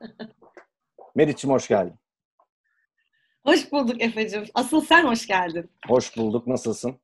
[1.14, 1.94] Meriç'im hoş geldin.
[3.44, 4.44] Hoş bulduk Efe'cim.
[4.54, 5.70] Asıl sen hoş geldin.
[5.88, 6.46] Hoş bulduk.
[6.46, 7.00] Nasılsın?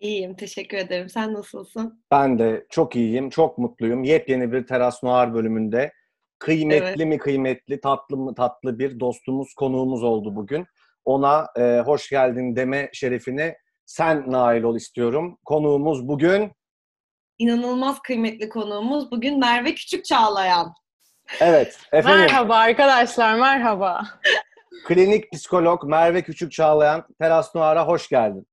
[0.00, 0.36] İyiyim.
[0.36, 1.08] Teşekkür ederim.
[1.08, 2.04] Sen nasılsın?
[2.10, 3.30] Ben de çok iyiyim.
[3.30, 4.04] Çok mutluyum.
[4.04, 5.92] Yepyeni bir Teras Noir bölümünde
[6.38, 7.06] kıymetli evet.
[7.06, 10.66] mi kıymetli, tatlı mı tatlı bir dostumuz, konuğumuz oldu bugün.
[11.04, 13.56] Ona e, hoş geldin deme şerefine
[13.86, 15.38] sen nail ol istiyorum.
[15.44, 16.52] Konuğumuz bugün...
[17.38, 20.74] İnanılmaz kıymetli konuğumuz bugün Merve Küçük Çağlayan.
[21.40, 21.78] Evet.
[21.92, 22.20] Efendim.
[22.20, 24.02] Merhaba arkadaşlar, merhaba.
[24.86, 28.46] Klinik psikolog Merve Küçük Çağlayan Teras Noir'a hoş geldin.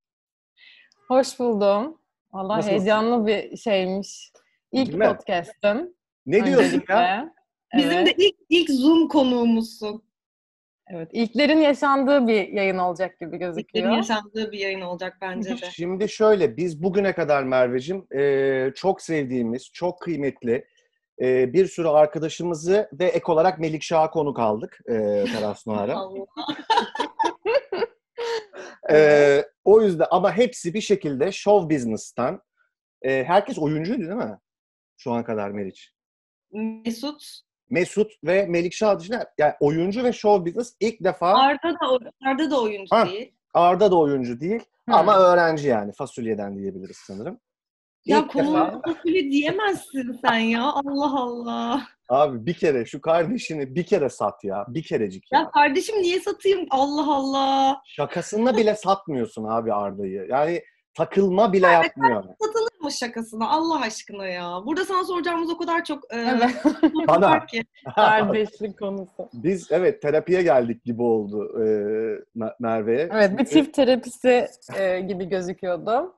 [1.07, 1.97] Hoş buldum.
[2.33, 4.31] Valla heyecanlı bir şeymiş.
[4.71, 5.93] İlk Değil podcast'ım.
[6.25, 7.33] Ne diyorsun ya?
[7.77, 8.07] Bizim evet.
[8.07, 10.03] de ilk ilk Zoom konuğumuzsun.
[10.87, 13.85] Evet, ilklerin yaşandığı bir yayın olacak gibi gözüküyor.
[13.85, 15.71] İlklerin yaşandığı bir yayın olacak bence de.
[15.71, 20.67] Şimdi şöyle, biz bugüne kadar Merveciğim e, çok sevdiğimiz, çok kıymetli
[21.21, 24.93] e, bir sürü arkadaşımızı ve ek olarak Melikşah'a konuk aldık e,
[25.33, 25.95] Teras Noir'a.
[28.91, 32.41] e, o yüzden ama hepsi bir şekilde show business'tan.
[33.01, 34.39] E, herkes oyuncuydu değil mi?
[34.97, 35.91] Şu ana kadar Meriç.
[36.51, 37.23] Mesut.
[37.69, 41.33] Mesut ve Melikşah dışında yani oyuncu ve show business ilk defa...
[41.33, 43.33] Arda da, Arda da oyuncu ha, değil.
[43.53, 44.95] Arda da oyuncu değil Hı.
[44.95, 47.39] ama öğrenci yani fasulyeden diyebiliriz sanırım.
[48.05, 50.63] Ya konu fasulye diyemezsin sen ya.
[50.63, 51.81] Allah Allah.
[52.09, 54.65] Abi bir kere şu kardeşini bir kere sat ya.
[54.67, 55.39] Bir kerecik ya.
[55.39, 56.65] Ya kardeşim niye satayım?
[56.69, 57.81] Allah Allah.
[57.85, 60.27] Şakasında bile satmıyorsun abi Arda'yı.
[60.29, 62.23] Yani takılma bile evet, yapmıyor.
[62.23, 64.61] Satılır mı şakasına Allah aşkına ya?
[64.65, 66.51] Burada sana soracağımız o kadar çok e, evet.
[67.07, 67.45] Bana.
[67.45, 67.63] ki.
[67.95, 69.29] Kardeşlik konusu.
[69.33, 71.65] Biz evet terapiye geldik gibi oldu e,
[72.59, 73.09] Merve'ye.
[73.11, 76.15] Evet bir çift terapisi e, gibi gözüküyordu.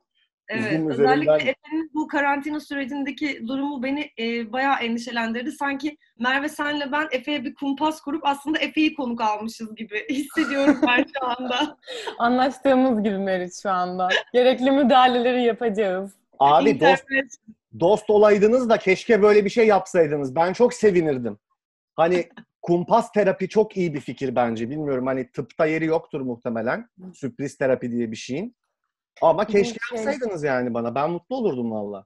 [0.49, 1.39] Evet, özellikle üzerinden...
[1.39, 5.51] Efe'nin bu karantina sürecindeki durumu beni e, bayağı endişelendirdi.
[5.51, 11.05] Sanki Merve senle ben Efe'ye bir kumpas kurup aslında Efe'yi konuk almışız gibi hissediyorum ben
[11.19, 11.77] şu anda.
[12.17, 14.09] Anlaştığımız gibi Meriç şu anda.
[14.33, 16.11] Gerekli müdahaleleri yapacağız.
[16.39, 17.03] Abi dost,
[17.79, 20.35] dost olaydınız da keşke böyle bir şey yapsaydınız.
[20.35, 21.37] Ben çok sevinirdim.
[21.95, 22.29] Hani
[22.61, 24.69] kumpas terapi çok iyi bir fikir bence.
[24.69, 26.89] Bilmiyorum hani tıpta yeri yoktur muhtemelen.
[27.13, 28.55] Sürpriz terapi diye bir şeyin.
[29.21, 30.95] Ama keşke şey, yapsaydınız yani bana.
[30.95, 32.05] Ben mutlu olurdum valla.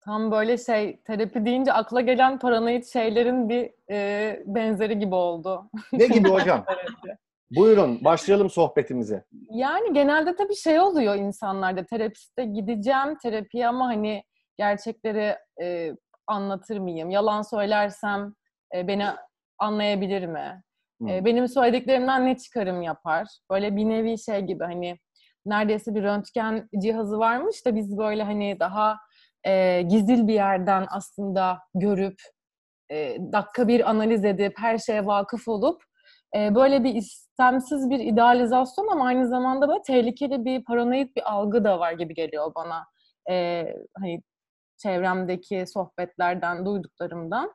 [0.00, 5.70] Tam böyle şey terapi deyince akla gelen paranoid şeylerin bir e, benzeri gibi oldu.
[5.92, 6.64] Ne gibi hocam?
[7.50, 9.24] Buyurun başlayalım sohbetimize.
[9.50, 14.22] Yani genelde tabii şey oluyor insanlarda terapiste gideceğim terapiye ama hani
[14.58, 15.92] gerçekleri e,
[16.26, 17.10] anlatır mıyım?
[17.10, 18.34] Yalan söylersem
[18.74, 19.06] e, beni
[19.58, 20.62] anlayabilir mi?
[21.08, 23.26] E, benim söylediklerimden ne çıkarım yapar?
[23.50, 24.98] Böyle bir nevi şey gibi hani
[25.46, 28.98] neredeyse bir röntgen cihazı varmış da biz böyle hani daha
[29.44, 32.20] e, gizil bir yerden aslında görüp
[32.90, 35.82] e, dakika bir analiz edip her şeye vakıf olup
[36.36, 41.64] e, böyle bir istemsiz bir idealizasyon ama aynı zamanda böyle tehlikeli bir paranoid bir algı
[41.64, 42.86] da var gibi geliyor bana.
[43.30, 43.66] E,
[44.00, 44.22] hani
[44.76, 47.54] çevremdeki sohbetlerden, duyduklarımdan.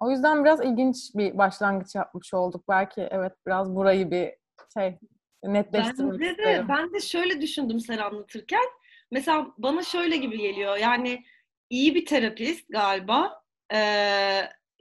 [0.00, 2.64] O yüzden biraz ilginç bir başlangıç yapmış olduk.
[2.68, 4.34] Belki evet biraz burayı bir
[4.74, 4.98] şey
[5.44, 8.64] netleştirmek Bence de, Ben de şöyle düşündüm sen anlatırken.
[9.10, 10.76] Mesela bana şöyle gibi geliyor.
[10.76, 11.24] Yani
[11.70, 13.42] iyi bir terapist galiba.
[13.72, 13.78] Ee,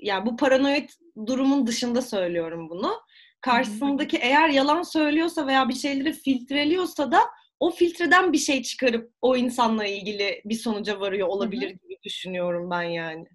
[0.01, 0.89] yani bu paranoid
[1.25, 2.93] durumun dışında söylüyorum bunu.
[3.41, 7.19] Karşısındaki eğer yalan söylüyorsa veya bir şeyleri filtreliyorsa da
[7.59, 12.81] o filtreden bir şey çıkarıp o insanla ilgili bir sonuca varıyor olabilir gibi düşünüyorum ben
[12.81, 13.25] yani.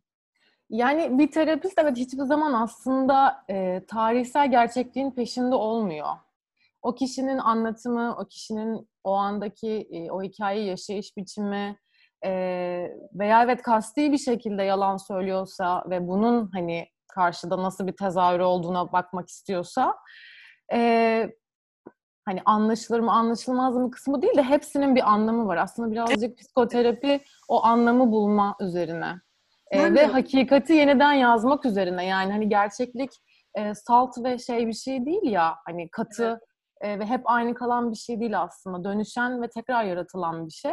[0.71, 6.07] Yani bir terapist evet hiçbir zaman aslında e, tarihsel gerçekliğin peşinde olmuyor
[6.83, 11.79] o kişinin anlatımı, o kişinin o andaki e, o hikayeyi yaşayış biçimi
[12.25, 12.31] e,
[13.15, 18.93] veya evet kasti bir şekilde yalan söylüyorsa ve bunun hani karşıda nasıl bir tezahürü olduğuna
[18.93, 19.95] bakmak istiyorsa
[20.73, 21.31] e,
[22.25, 25.57] hani anlaşılır mı anlaşılmaz mı kısmı değil de hepsinin bir anlamı var.
[25.57, 29.21] Aslında birazcık psikoterapi o anlamı bulma üzerine.
[29.71, 32.07] E, ve hakikati yeniden yazmak üzerine.
[32.07, 33.11] Yani hani gerçeklik
[33.55, 36.52] e, salt ve şey bir şey değil ya hani katı evet
[36.83, 38.85] e, ve hep aynı kalan bir şey değil aslında.
[38.85, 40.73] Dönüşen ve tekrar yaratılan bir şey.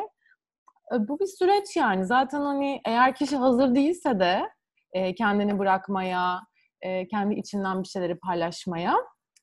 [0.93, 2.05] E, bu bir süreç yani.
[2.05, 4.49] Zaten hani eğer kişi hazır değilse de
[4.93, 6.39] e, kendini bırakmaya,
[6.81, 8.95] e, kendi içinden bir şeyleri paylaşmaya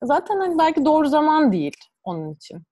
[0.02, 2.62] zaten hani belki doğru zaman değil onun için.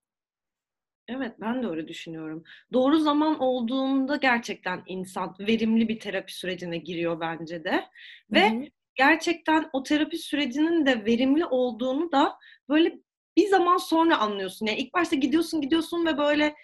[1.08, 2.44] Evet ben de öyle düşünüyorum.
[2.72, 7.84] Doğru zaman olduğunda gerçekten insan verimli bir terapi sürecine giriyor bence de.
[8.30, 8.64] Ve Hı-hı.
[8.94, 12.38] gerçekten o terapi sürecinin de verimli olduğunu da
[12.68, 12.98] böyle
[13.36, 14.66] bir zaman sonra anlıyorsun.
[14.66, 16.54] Yani ilk başta gidiyorsun gidiyorsun ve böyle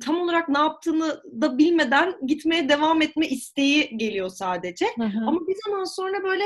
[0.00, 4.86] tam olarak ne yaptığını da bilmeden gitmeye devam etme isteği geliyor sadece.
[4.96, 5.26] Hı hı.
[5.26, 6.44] Ama bir zaman sonra böyle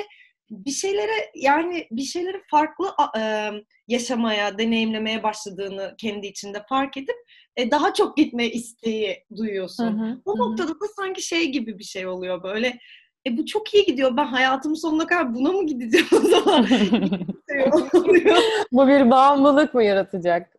[0.51, 3.51] bir şeylere yani bir şeyleri farklı e,
[3.89, 7.17] yaşamaya, deneyimlemeye başladığını kendi içinde fark edip
[7.57, 9.99] e, daha çok gitme isteği duyuyorsun.
[9.99, 12.79] Hı hı, o noktada da sanki şey gibi bir şey oluyor böyle.
[13.27, 14.17] E bu çok iyi gidiyor.
[14.17, 16.67] Ben hayatımın sonuna kadar buna mı gideceğim o zaman?
[18.73, 20.57] bu bir bağımlılık mı yaratacak?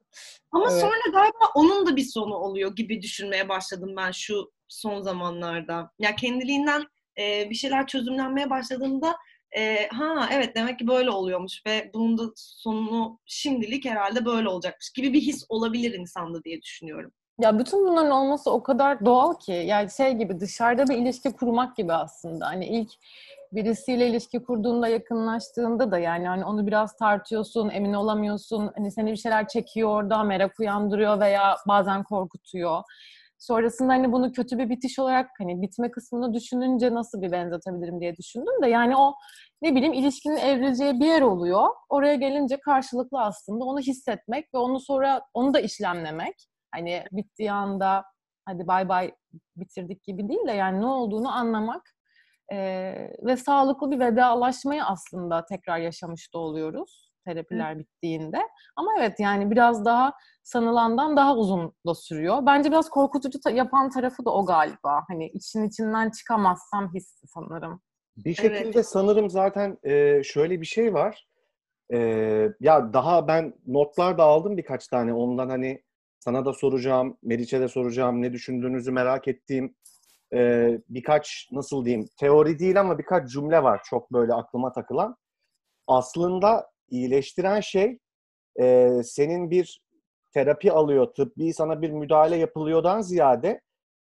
[0.52, 0.82] Ama evet.
[0.82, 5.92] sonra galiba onun da bir sonu oluyor gibi düşünmeye başladım ben şu son zamanlarda.
[6.00, 6.84] Ya kendiliğinden
[7.20, 9.16] e, bir şeyler çözümlenmeye başladığında
[9.58, 14.90] e, ha evet demek ki böyle oluyormuş ve bunun da sonunu şimdilik herhalde böyle olacakmış
[14.90, 17.12] gibi bir his olabilir insanda diye düşünüyorum.
[17.40, 21.76] Ya bütün bunların olması o kadar doğal ki yani şey gibi dışarıda bir ilişki kurmak
[21.78, 22.48] gibi aslında.
[22.48, 22.92] Hani ilk
[23.52, 28.72] birisiyle ilişki kurduğunda, yakınlaştığında da yani hani onu biraz tartıyorsun, emin olamıyorsun.
[28.76, 32.82] Hani seni bir şeyler çekiyor orada, merak uyandırıyor veya bazen korkutuyor.
[33.40, 38.18] Sonrasında hani bunu kötü bir bitiş olarak hani bitme kısmını düşününce nasıl bir benzetebilirim diye
[38.18, 39.14] düşündüm de yani o
[39.62, 41.68] ne bileyim ilişkinin evrileceği bir yer oluyor.
[41.90, 46.36] Oraya gelince karşılıklı aslında onu hissetmek ve onu sonra onu da işlemlemek.
[46.74, 48.04] Hani bittiği anda
[48.46, 49.12] hadi bay bay
[49.56, 51.82] bitirdik gibi değil de yani ne olduğunu anlamak
[52.52, 52.58] e,
[53.24, 57.80] ve sağlıklı bir vedalaşmayı aslında tekrar yaşamış da oluyoruz terapiler Hı.
[57.80, 58.42] bittiğinde.
[58.76, 60.14] Ama evet yani biraz daha
[60.44, 62.46] sanılandan daha uzun da sürüyor.
[62.46, 65.04] Bence biraz korkutucu ta- yapan tarafı da o galiba.
[65.08, 67.82] Hani için içinden çıkamazsam hissi sanırım.
[68.18, 68.88] Bir şekilde evet.
[68.88, 71.28] sanırım zaten e, şöyle bir şey var.
[71.94, 71.98] E,
[72.60, 75.14] ya daha ben notlar da aldım birkaç tane.
[75.14, 75.84] Ondan hani
[76.20, 78.22] sana da soracağım, Meriç'e de soracağım.
[78.22, 79.76] Ne düşündüğünüzü merak ettiğim
[80.34, 85.16] e, birkaç nasıl diyeyim teori değil ama birkaç cümle var çok böyle aklıma takılan.
[85.88, 88.00] Aslında iyileştiren şey
[88.62, 89.82] e, senin bir
[90.34, 93.62] terapi alıyor, tıbbi sana bir müdahale yapılıyordan ziyade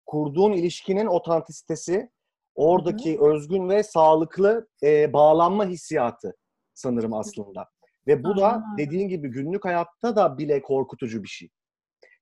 [0.06, 2.10] kurduğun ilişkinin otantisitesi,
[2.56, 3.34] oradaki Hı-hı.
[3.34, 6.36] özgün ve sağlıklı e, bağlanma hissiyatı
[6.74, 7.70] sanırım aslında.
[8.08, 11.50] Ve bu da dediğin gibi günlük hayatta da bile korkutucu bir şey.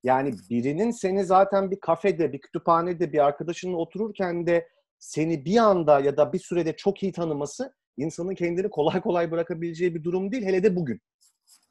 [0.04, 4.68] Yani birinin seni zaten bir kafede, bir kütüphanede, bir arkadaşınla otururken de
[5.00, 9.96] seni bir anda ya da bir sürede çok iyi tanıması insanın kendini kolay kolay bırakabileceği
[9.96, 10.46] bir durum değil.
[10.46, 11.02] Hele de bugün.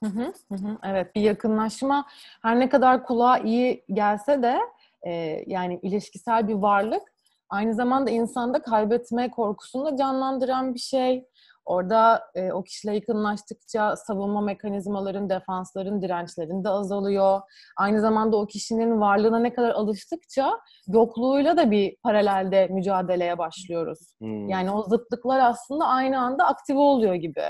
[0.05, 0.79] Hı hı, hı.
[0.85, 2.07] Evet bir yakınlaşma
[2.43, 4.59] her ne kadar kulağa iyi gelse de
[5.07, 5.13] e,
[5.47, 7.03] yani ilişkisel bir varlık
[7.49, 11.29] aynı zamanda insanda kaybetme korkusunu da canlandıran bir şey.
[11.71, 17.41] Orada e, o kişiyle yakınlaştıkça savunma mekanizmaların, defansların, dirençlerin de azalıyor.
[17.77, 23.99] Aynı zamanda o kişinin varlığına ne kadar alıştıkça yokluğuyla da bir paralelde mücadeleye başlıyoruz.
[24.19, 24.49] Hmm.
[24.49, 27.43] Yani o zıtlıklar aslında aynı anda aktive oluyor gibi.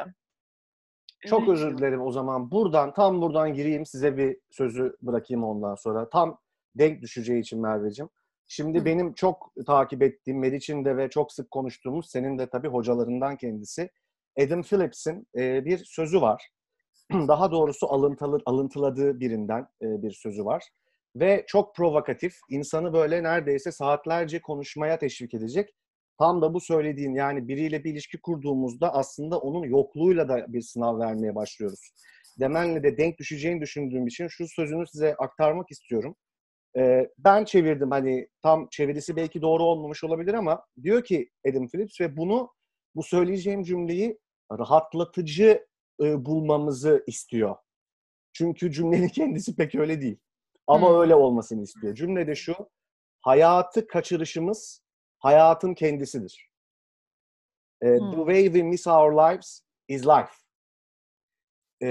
[1.26, 1.48] Çok evet.
[1.48, 2.50] özür dilerim o zaman.
[2.50, 6.10] Buradan, tam buradan gireyim size bir sözü bırakayım ondan sonra.
[6.10, 6.38] Tam
[6.74, 8.10] denk düşeceği için Merveciğim.
[8.48, 8.84] Şimdi Hı.
[8.84, 13.90] benim çok takip ettiğim, Meriç'in de ve çok sık konuştuğumuz, senin de tabii hocalarından kendisi.
[14.38, 16.48] Adam Phillips'in e, bir sözü var.
[17.12, 20.64] Daha doğrusu alıntılı, alıntıladığı birinden e, bir sözü var.
[21.16, 25.74] Ve çok provokatif, insanı böyle neredeyse saatlerce konuşmaya teşvik edecek
[26.20, 30.98] Tam da bu söylediğin yani biriyle bir ilişki kurduğumuzda aslında onun yokluğuyla da bir sınav
[30.98, 31.90] vermeye başlıyoruz.
[32.40, 36.16] Demenle de denk düşeceğini düşündüğüm için şu sözünü size aktarmak istiyorum.
[36.76, 42.00] Ee, ben çevirdim hani tam çevirisi belki doğru olmamış olabilir ama diyor ki Adam Phillips
[42.00, 42.50] ve bunu
[42.94, 44.18] bu söyleyeceğim cümleyi
[44.52, 45.66] rahatlatıcı
[46.02, 47.56] e, bulmamızı istiyor.
[48.32, 50.18] Çünkü cümlenin kendisi pek öyle değil.
[50.66, 51.00] Ama hmm.
[51.00, 51.94] öyle olmasını istiyor.
[51.94, 52.70] Cümle de şu,
[53.20, 54.82] hayatı kaçırışımız
[55.18, 56.50] hayatın kendisidir.
[57.82, 58.10] E, hmm.
[58.10, 60.32] The way we miss our lives is life.
[61.82, 61.88] E,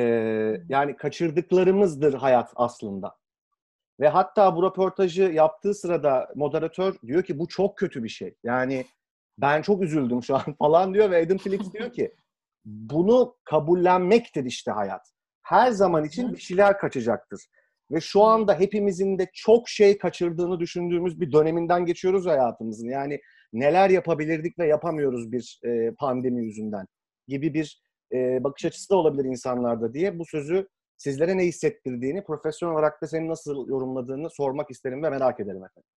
[0.70, 3.20] yani kaçırdıklarımızdır hayat aslında.
[4.00, 8.36] Ve hatta bu röportajı yaptığı sırada moderatör diyor ki bu çok kötü bir şey.
[8.44, 8.86] Yani
[9.42, 12.16] ben çok üzüldüm şu an falan diyor ve Adam Phillips diyor ki
[12.66, 15.12] bunu kabullenmektir işte hayat.
[15.42, 17.42] Her zaman için bir şeyler kaçacaktır.
[17.92, 22.90] Ve şu anda hepimizin de çok şey kaçırdığını düşündüğümüz bir döneminden geçiyoruz hayatımızın.
[22.90, 23.20] Yani
[23.54, 26.86] neler yapabilirdik ve yapamıyoruz bir e, pandemi yüzünden
[27.28, 27.82] gibi bir
[28.14, 30.68] e, bakış açısı da olabilir insanlarda diye bu sözü
[30.98, 35.90] sizlere ne hissettirdiğini, profesyonel olarak da senin nasıl yorumladığını sormak isterim ve merak ederim efendim.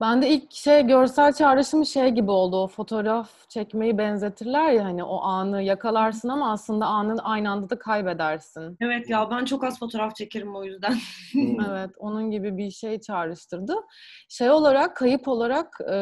[0.00, 2.62] Ben de ilk şey görsel çağrışımı şey gibi oldu.
[2.62, 7.78] O fotoğraf çekmeyi benzetirler ya hani o anı yakalarsın ama aslında anı aynı anda da
[7.78, 8.76] kaybedersin.
[8.80, 10.94] Evet ya ben çok az fotoğraf çekerim o yüzden.
[11.32, 11.60] Hmm.
[11.70, 13.74] evet onun gibi bir şey çağrıştırdı.
[14.28, 15.94] Şey olarak kayıp olarak e,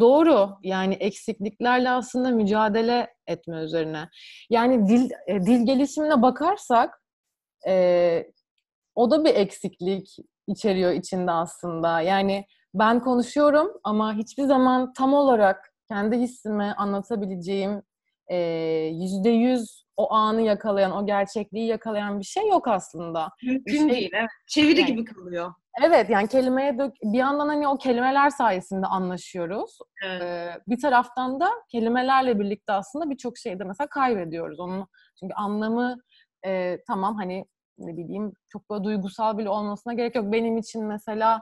[0.00, 4.08] doğru yani eksikliklerle aslında mücadele etme üzerine.
[4.50, 7.02] Yani dil e, dil gelişimine bakarsak
[7.68, 8.26] e,
[8.94, 10.16] o da bir eksiklik
[10.46, 12.00] içeriyor içinde aslında.
[12.00, 17.82] Yani ben konuşuyorum ama hiçbir zaman tam olarak kendi hissimi anlatabileceğim
[19.00, 23.28] yüzde yüz o anı yakalayan, o gerçekliği yakalayan bir şey yok aslında.
[23.42, 24.10] Mümkün şey, değil.
[24.14, 24.30] Evet.
[24.46, 25.54] Çeviri yani, gibi kalıyor.
[25.82, 29.78] Evet yani kelimeye dök bir yandan hani o kelimeler sayesinde anlaşıyoruz.
[30.04, 30.22] Evet.
[30.22, 34.60] Ee, bir taraftan da kelimelerle birlikte aslında birçok şeyde mesela kaybediyoruz.
[34.60, 34.86] Onun
[35.20, 35.96] çünkü anlamı
[36.46, 37.44] e, tamam hani
[37.78, 40.32] ne bileyim çok böyle duygusal bile olmasına gerek yok.
[40.32, 41.40] Benim için mesela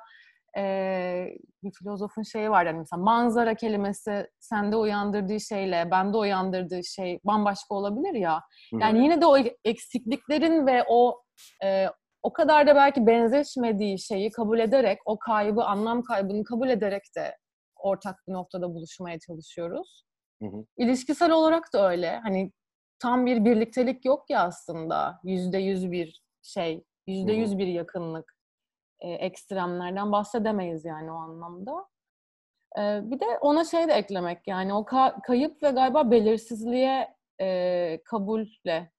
[0.57, 0.63] e,
[1.63, 7.75] bir filozofun şeyi var yani mesela manzara kelimesi sende uyandırdığı şeyle bende uyandırdığı şey bambaşka
[7.75, 8.41] olabilir ya.
[8.73, 11.23] Yani yine de o eksikliklerin ve o
[11.65, 11.87] e,
[12.23, 17.37] o kadar da belki benzeşmediği şeyi kabul ederek, o kaybı, anlam kaybını kabul ederek de
[17.77, 20.05] ortak bir noktada buluşmaya çalışıyoruz.
[20.43, 20.65] Hı hı.
[20.77, 22.21] İlişkisel olarak da öyle.
[22.23, 22.53] Hani
[22.99, 25.21] tam bir birliktelik yok ya aslında.
[25.25, 28.40] Yüzde yüz bir şey, yüzde yüz bir yakınlık.
[29.01, 31.87] E, ekstremlerden bahsedemeyiz yani o anlamda.
[32.79, 32.81] E,
[33.11, 38.93] bir de ona şey de eklemek yani o ka- kayıp ve galiba belirsizliğe e, kabulle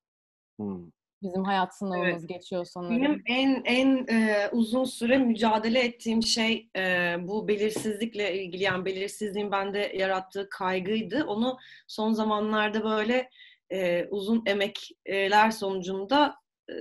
[0.60, 0.92] hmm
[1.24, 2.30] bizim hayat sınavımız evet.
[2.30, 2.98] geçiyor sanırım.
[2.98, 9.52] Benim en en e, uzun süre mücadele ettiğim şey e, bu belirsizlikle ilgili yani belirsizliğin
[9.52, 11.24] bende yarattığı kaygıydı.
[11.26, 13.30] Onu son zamanlarda böyle
[13.72, 16.36] e, uzun emekler sonucunda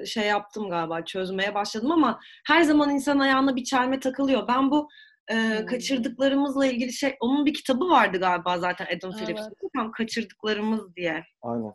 [0.06, 4.48] şey yaptım galiba çözmeye başladım ama her zaman insan ayağına bir çelme takılıyor.
[4.48, 4.88] Ben bu
[5.28, 5.66] e, hmm.
[5.66, 9.26] kaçırdıklarımızla ilgili şey onun bir kitabı vardı galiba zaten Adam evet.
[9.26, 11.24] Phillips'in tam kaçırdıklarımız diye.
[11.42, 11.72] Aynen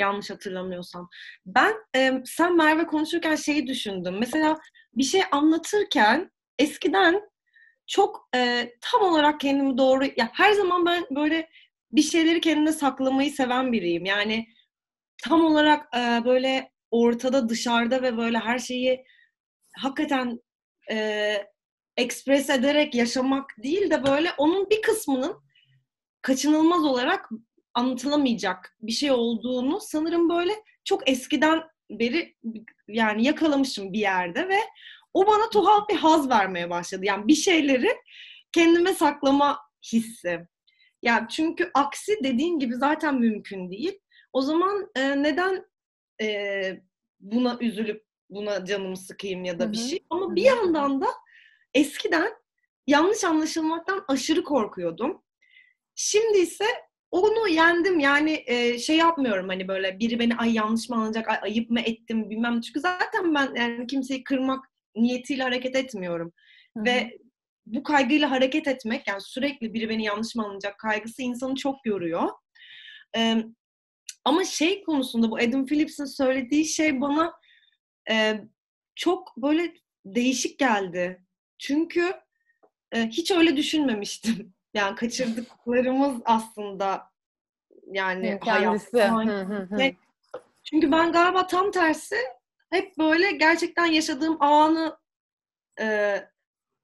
[0.00, 1.08] yanlış hatırlamıyorsam.
[1.46, 4.16] Ben e, sen Merve konuşurken şeyi düşündüm.
[4.18, 4.58] Mesela
[4.94, 7.30] bir şey anlatırken eskiden
[7.86, 11.48] çok e, tam olarak kendimi doğru ya her zaman ben böyle
[11.92, 14.04] bir şeyleri kendime saklamayı seven biriyim.
[14.04, 14.46] Yani
[15.22, 19.04] tam olarak e, böyle ortada dışarıda ve böyle her şeyi
[19.76, 20.40] hakikaten
[20.90, 21.36] e,
[21.96, 25.36] ekspres ederek yaşamak değil de böyle onun bir kısmının
[26.22, 27.28] kaçınılmaz olarak
[27.74, 30.52] anlatılamayacak bir şey olduğunu sanırım böyle
[30.84, 32.36] çok eskiden beri
[32.88, 34.58] yani yakalamışım bir yerde ve
[35.14, 37.04] o bana tuhaf bir haz vermeye başladı.
[37.04, 37.88] Yani bir şeyleri
[38.52, 39.58] kendime saklama
[39.92, 40.46] hissi.
[41.02, 43.98] Yani çünkü aksi dediğin gibi zaten mümkün değil.
[44.32, 45.64] O zaman e, neden
[46.20, 46.80] e,
[47.20, 49.72] buna üzülüp buna canımı sıkayım ya da Hı-hı.
[49.72, 50.04] bir şey.
[50.10, 51.06] Ama bir yandan da
[51.74, 52.32] eskiden
[52.86, 55.22] yanlış anlaşılmaktan aşırı korkuyordum.
[55.94, 56.64] Şimdi ise
[57.10, 61.38] onu yendim yani e, şey yapmıyorum hani böyle biri beni ay yanlış mı anlayacak ay
[61.42, 64.64] ayıp mı ettim bilmem çünkü zaten ben yani kimseyi kırmak
[64.96, 66.32] niyetiyle hareket etmiyorum
[66.76, 66.84] Hı-hı.
[66.84, 67.18] ve
[67.66, 72.28] bu kaygıyla hareket etmek yani sürekli biri beni yanlış mı anlayacak kaygısı insanı çok yoruyor.
[73.16, 73.44] E,
[74.24, 77.32] ama şey konusunda bu Adam Phillips'in söylediği şey bana
[78.10, 78.40] e,
[78.94, 79.74] çok böyle
[80.04, 81.24] değişik geldi.
[81.58, 82.14] Çünkü
[82.92, 84.54] e, hiç öyle düşünmemiştim.
[84.74, 87.10] Yani kaçırdıklarımız aslında
[87.86, 89.02] yani kendisi.
[89.02, 89.94] hayat.
[90.64, 92.16] Çünkü ben galiba tam tersi
[92.70, 94.96] hep böyle gerçekten yaşadığım anı
[95.80, 95.84] e,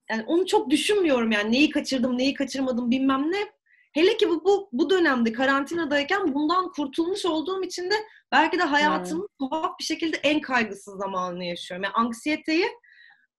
[0.09, 3.56] yani onu çok düşünmüyorum yani neyi kaçırdım, neyi kaçırmadım bilmem ne.
[3.93, 7.95] Hele ki bu, bu, bu dönemde karantinadayken bundan kurtulmuş olduğum için de
[8.31, 9.47] belki de hayatımın hmm.
[9.47, 11.83] tuhaf bir şekilde en kaygısız zamanını yaşıyorum.
[11.83, 12.67] Yani anksiyeteyi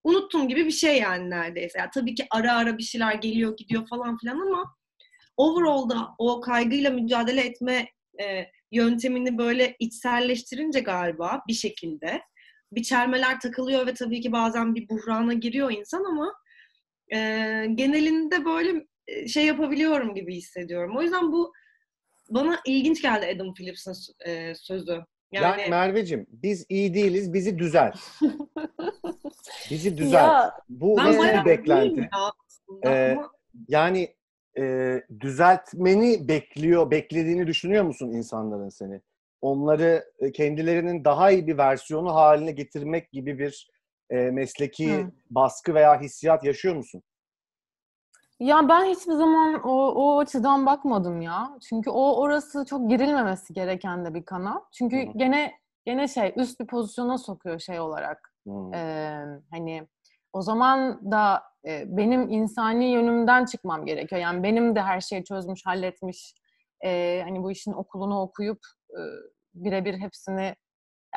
[0.04, 1.78] unuttum gibi bir şey yani neredeyse.
[1.78, 4.74] Yani tabii ki ara ara bir şeyler geliyor gidiyor falan filan ama
[5.36, 7.88] overall'da o kaygıyla mücadele etme
[8.20, 12.22] e, yöntemini böyle içselleştirince galiba bir şekilde
[12.72, 16.34] bir çelmeler takılıyor ve tabii ki bazen bir buhrana giriyor insan ama
[17.12, 17.18] e,
[17.74, 18.86] genelinde böyle
[19.28, 20.96] şey yapabiliyorum gibi hissediyorum.
[20.96, 21.52] O yüzden bu
[22.30, 23.94] bana ilginç geldi Adam Phillips'in
[24.26, 25.04] e, sözü.
[25.32, 27.96] Yani, yani Merveciğim biz iyi değiliz bizi düzelt.
[29.70, 30.14] bizi düzelt.
[30.14, 32.08] Ya, Bu nasıl bir beklenti?
[32.86, 33.16] Ee,
[33.68, 34.14] yani
[34.58, 39.00] e, düzeltmeni bekliyor, beklediğini düşünüyor musun insanların seni?
[39.40, 43.70] Onları e, kendilerinin daha iyi bir versiyonu haline getirmek gibi bir
[44.10, 45.10] e, mesleki Hı.
[45.30, 47.02] baskı veya hissiyat yaşıyor musun?
[48.40, 51.58] Ya ben hiçbir zaman o, o açıdan bakmadım ya.
[51.68, 54.60] Çünkü o orası çok girilmemesi gereken de bir kanal.
[54.72, 55.12] Çünkü Hı.
[55.16, 55.52] gene
[55.84, 58.32] gene şey üst bir pozisyona sokuyor şey olarak.
[58.74, 59.88] Ee, hani
[60.32, 64.20] o zaman da e, benim insani yönümden çıkmam gerekiyor.
[64.20, 66.34] Yani benim de her şeyi çözmüş, halletmiş,
[66.84, 69.00] e, hani bu işin okulunu okuyup e,
[69.54, 70.54] birebir hepsini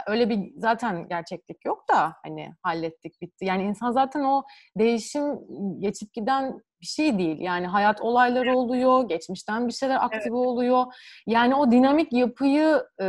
[0.07, 3.45] öyle bir zaten gerçeklik yok da hani hallettik bitti.
[3.45, 4.43] Yani insan zaten o
[4.77, 5.39] değişim
[5.79, 7.39] geçip giden bir şey değil.
[7.39, 10.47] Yani hayat olayları oluyor, geçmişten bir şeyler aktive evet.
[10.47, 10.85] oluyor.
[11.27, 13.07] Yani o dinamik yapıyı e,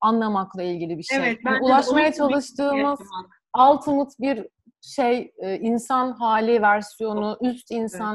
[0.00, 1.18] anlamakla ilgili bir şey.
[1.18, 3.00] Evet, yani ulaşmaya çalıştığımız
[3.58, 4.48] ultimate bir
[4.82, 8.14] şey e, insan hali versiyonu, üst insan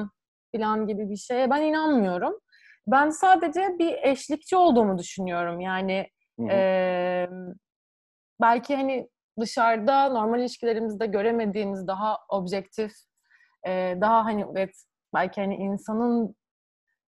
[0.54, 0.64] evet.
[0.64, 2.40] falan gibi bir şeye ben inanmıyorum.
[2.88, 5.60] Ben sadece bir eşlikçi olduğumu düşünüyorum.
[5.60, 6.08] Yani
[6.50, 7.28] e,
[8.42, 12.92] belki hani dışarıda normal ilişkilerimizde göremediğimiz daha objektif,
[13.68, 14.76] e, daha hani evet
[15.14, 16.36] belki hani insanın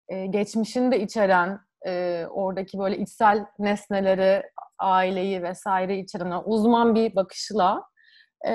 [0.09, 4.43] e, geçmişini de içeren e, oradaki böyle içsel nesneleri,
[4.79, 7.85] aileyi vesaire içeren uzman bir bakışla
[8.47, 8.53] e,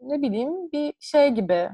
[0.00, 1.70] ne bileyim bir şey gibi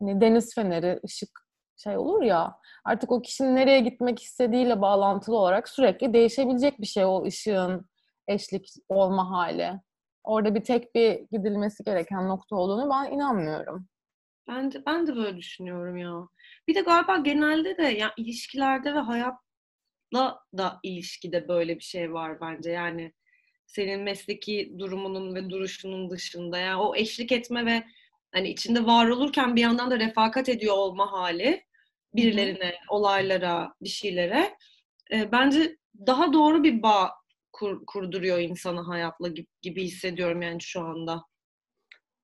[0.00, 1.46] hani deniz feneri, ışık
[1.76, 7.04] şey olur ya artık o kişinin nereye gitmek istediğiyle bağlantılı olarak sürekli değişebilecek bir şey
[7.04, 7.86] o ışığın
[8.28, 9.80] eşlik olma hali.
[10.24, 13.88] Orada bir tek bir gidilmesi gereken nokta olduğunu ben inanmıyorum.
[14.48, 16.28] Ben de, ben de böyle düşünüyorum ya.
[16.68, 22.40] Bir de galiba genelde de ya ilişkilerde ve hayatla da ilişkide böyle bir şey var
[22.40, 22.70] bence.
[22.70, 23.12] Yani
[23.66, 27.84] senin mesleki durumunun ve duruşunun dışında yani o eşlik etme ve
[28.32, 31.64] hani içinde var olurken bir yandan da refakat ediyor olma hali
[32.14, 34.56] birilerine, olaylara, bir şeylere
[35.12, 35.76] e, bence
[36.06, 37.10] daha doğru bir bağ
[37.52, 41.24] kur, kurduruyor insanı hayatla gibi, gibi hissediyorum yani şu anda.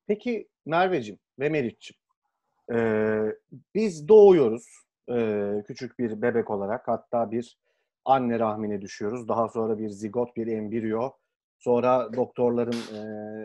[0.07, 2.02] Peki Merveciğim ve Meriç'ciğim
[2.73, 3.19] e,
[3.75, 4.67] biz doğuyoruz
[5.11, 7.59] e, küçük bir bebek olarak hatta bir
[8.05, 9.29] anne rahmine düşüyoruz.
[9.29, 11.11] Daha sonra bir zigot, bir embriyo.
[11.59, 13.03] Sonra doktorların e,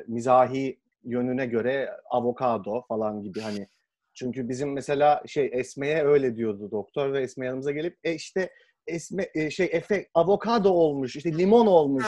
[0.07, 3.67] mizahi yönüne göre avokado falan gibi hani
[4.13, 8.49] çünkü bizim mesela şey Esme'ye öyle diyordu doktor ve Esme yanımıza gelip e işte
[8.87, 12.05] Esme e, şey Efe avokado olmuş işte limon olmuş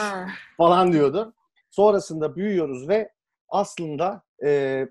[0.56, 1.34] falan diyordu.
[1.70, 3.10] Sonrasında büyüyoruz ve
[3.48, 4.88] aslında e,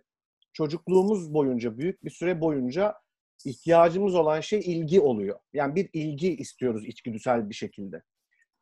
[0.60, 2.96] çocukluğumuz boyunca büyük bir süre boyunca
[3.46, 5.40] ihtiyacımız olan şey ilgi oluyor.
[5.54, 8.04] Yani bir ilgi istiyoruz içgüdüsel bir şekilde.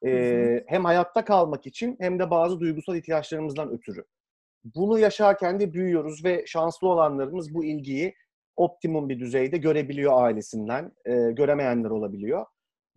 [0.05, 4.05] E, hem hayatta kalmak için hem de bazı duygusal ihtiyaçlarımızdan ötürü.
[4.75, 8.15] Bunu yaşarken de büyüyoruz ve şanslı olanlarımız bu ilgiyi
[8.55, 10.91] optimum bir düzeyde görebiliyor ailesinden.
[11.05, 12.45] E, göremeyenler olabiliyor.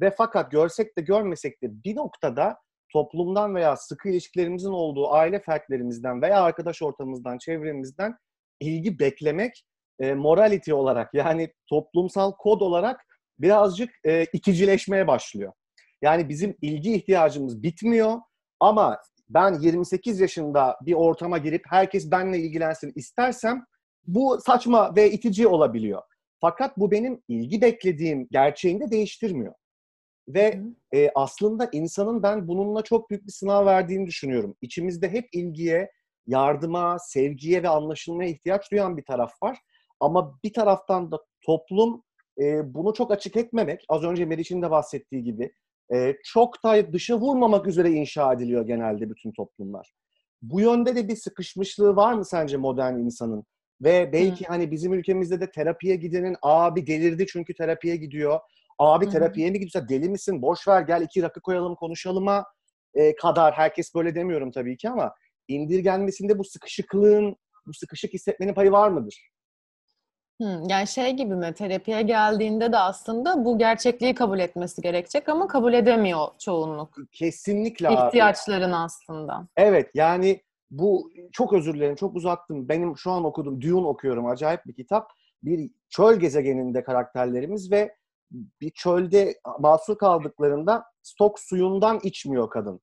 [0.01, 2.59] Ve fakat görsek de görmesek de bir noktada
[2.93, 8.17] toplumdan veya sıkı ilişkilerimizin olduğu aile fertlerimizden veya arkadaş ortamımızdan, çevremizden
[8.61, 9.65] ilgi beklemek
[10.01, 13.07] e, morality olarak yani toplumsal kod olarak
[13.39, 15.53] birazcık e, ikicileşmeye başlıyor.
[16.03, 18.19] Yani bizim ilgi ihtiyacımız bitmiyor
[18.61, 23.65] ama ben 28 yaşında bir ortama girip herkes benimle ilgilensin istersem
[24.07, 26.03] bu saçma ve itici olabiliyor.
[26.41, 29.55] Fakat bu benim ilgi beklediğim gerçeğini de değiştirmiyor.
[30.29, 30.61] Ve
[30.95, 34.57] e, aslında insanın ben bununla çok büyük bir sınav verdiğini düşünüyorum.
[34.61, 35.91] İçimizde hep ilgiye,
[36.27, 39.59] yardıma, sevgiye ve anlaşılmaya ihtiyaç duyan bir taraf var.
[40.01, 42.03] Ama bir taraftan da toplum
[42.41, 45.53] e, bunu çok açık etmemek, az önce Meriç'in de bahsettiği gibi,
[45.95, 49.93] e, çok da dışa vurmamak üzere inşa ediliyor genelde bütün toplumlar.
[50.43, 53.45] Bu yönde de bir sıkışmışlığı var mı sence modern insanın?
[53.83, 54.49] Ve belki Hı.
[54.49, 58.41] hani bizim ülkemizde de terapiye gidenin abi delirdi çünkü terapiye gidiyor.
[58.79, 59.11] Abi Hı.
[59.11, 60.43] terapiye mi gidiyorsa deli misin?
[60.43, 62.45] Boş ver gel iki rakı koyalım konuşalıma
[62.95, 63.55] e, kadar.
[63.55, 65.15] Herkes böyle demiyorum tabii ki ama
[65.51, 67.37] indirgenmesinde bu sıkışıklığın,
[67.67, 69.31] bu sıkışık hissetmenin payı var mıdır?
[70.41, 75.47] Hmm, yani şey gibi mi terapiye geldiğinde de aslında bu gerçekliği kabul etmesi gerekecek ama
[75.47, 76.97] kabul edemiyor çoğunluk.
[77.13, 78.77] Kesinlikle İhtiyaçların abi.
[78.77, 79.49] aslında.
[79.57, 82.69] Evet yani bu çok özür dilerim çok uzattım.
[82.69, 85.11] Benim şu an okudum Dune okuyorum acayip bir kitap.
[85.43, 87.95] Bir çöl gezegeninde karakterlerimiz ve
[88.61, 92.81] bir çölde mahsur kaldıklarında stok suyundan içmiyor kadın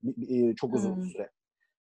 [0.55, 1.05] çok uzun hmm.
[1.05, 1.29] süre.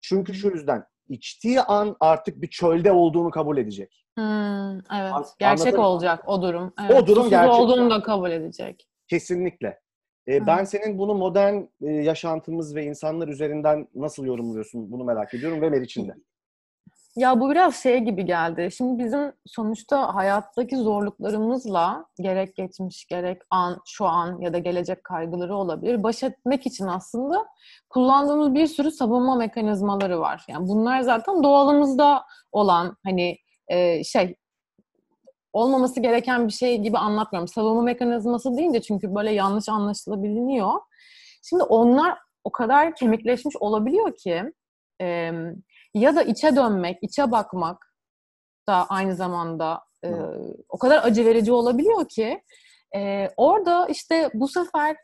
[0.02, 4.06] Çünkü şu yüzden içtiği an artık bir çölde olduğunu kabul edecek.
[4.18, 5.14] Hmm, evet.
[5.14, 6.74] An- gerçek olacak o durum.
[6.82, 6.92] Evet.
[6.92, 7.54] O durum Susuz gerçek.
[7.54, 8.88] olduğunu da kabul edecek.
[9.08, 9.80] Kesinlikle.
[10.28, 15.62] Ee, ben senin bunu modern e, yaşantımız ve insanlar üzerinden nasıl yorumluyorsun bunu merak ediyorum
[15.62, 16.14] ve Meriç'in de.
[17.18, 18.70] Ya bu biraz şey gibi geldi.
[18.78, 25.56] Şimdi bizim sonuçta hayattaki zorluklarımızla gerek geçmiş gerek an, şu an ya da gelecek kaygıları
[25.56, 26.04] olabilir.
[26.04, 27.48] Baş etmek için aslında
[27.90, 30.46] kullandığımız bir sürü savunma mekanizmaları var.
[30.48, 34.36] Yani bunlar zaten doğalımızda olan hani e, şey
[35.54, 37.48] olmaması gereken bir şey gibi anlatmıyorum.
[37.48, 40.74] Savunma mekanizması deyince çünkü böyle yanlış anlaşılabiliyor.
[41.44, 44.44] Şimdi onlar o kadar kemikleşmiş olabiliyor ki
[45.98, 47.94] ya da içe dönmek, içe bakmak
[48.70, 50.10] da aynı zamanda e,
[50.70, 52.42] o kadar acı verici olabiliyor ki
[52.96, 54.96] e, orada işte bu sefer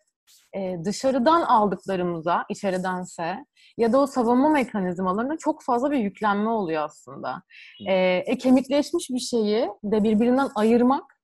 [0.55, 3.45] e, dışarıdan aldıklarımıza, içeridense
[3.77, 7.43] ya da o savunma mekanizmalarına çok fazla bir yüklenme oluyor aslında.
[7.87, 7.93] E,
[8.25, 11.19] e, kemikleşmiş bir şeyi de birbirinden ayırmak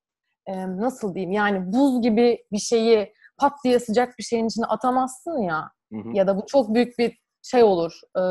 [0.47, 5.41] e, nasıl diyeyim yani buz gibi bir şeyi pat diye sıcak bir şeyin içine atamazsın
[5.41, 6.09] ya hı hı.
[6.13, 7.99] ya da bu çok büyük bir şey olur.
[8.17, 8.21] E,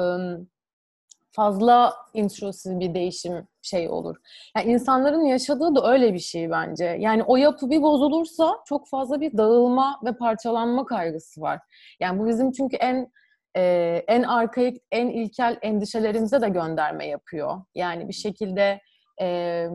[1.31, 4.17] fazla intrusif bir değişim şey olur.
[4.57, 6.85] Yani insanların yaşadığı da öyle bir şey bence.
[6.85, 11.61] Yani o yapı bir bozulursa çok fazla bir dağılma ve parçalanma kaygısı var.
[12.01, 13.13] Yani bu bizim çünkü en
[13.57, 13.63] e,
[14.09, 17.63] en arkaik, en ilkel endişelerimize de gönderme yapıyor.
[17.75, 18.81] Yani bir şekilde
[19.21, 19.67] e,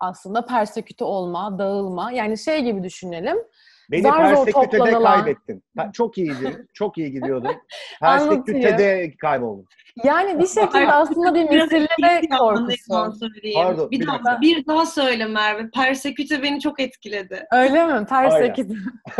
[0.00, 2.12] aslında perseküte olma, dağılma.
[2.12, 3.36] Yani şey gibi düşünelim.
[3.90, 5.62] Beni Zar zor persekütede toplanılan- kaybettin.
[5.76, 6.66] Ben çok iyiydi.
[6.74, 7.56] Çok iyi gidiyordun.
[8.00, 9.64] Persekütede kayboldum.
[10.04, 13.14] Yani bir şekilde aslında bir misilleme korkusu.
[13.54, 15.70] Pardon, bir, bir daha, bir daha söyle Merve.
[15.70, 17.46] Perseküte beni çok etkiledi.
[17.52, 18.06] Öyle mi?
[18.06, 18.74] Perseküte.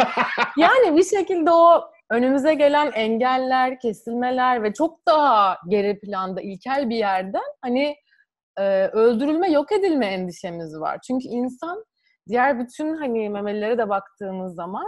[0.57, 6.96] yani bir şekilde o önümüze gelen engeller, kesilmeler ve çok daha geri planda ilkel bir
[6.96, 7.96] yerden hani
[8.59, 10.98] e, öldürülme, yok edilme endişemiz var.
[11.07, 11.85] Çünkü insan
[12.28, 14.86] diğer bütün hani memelilere de baktığımız zaman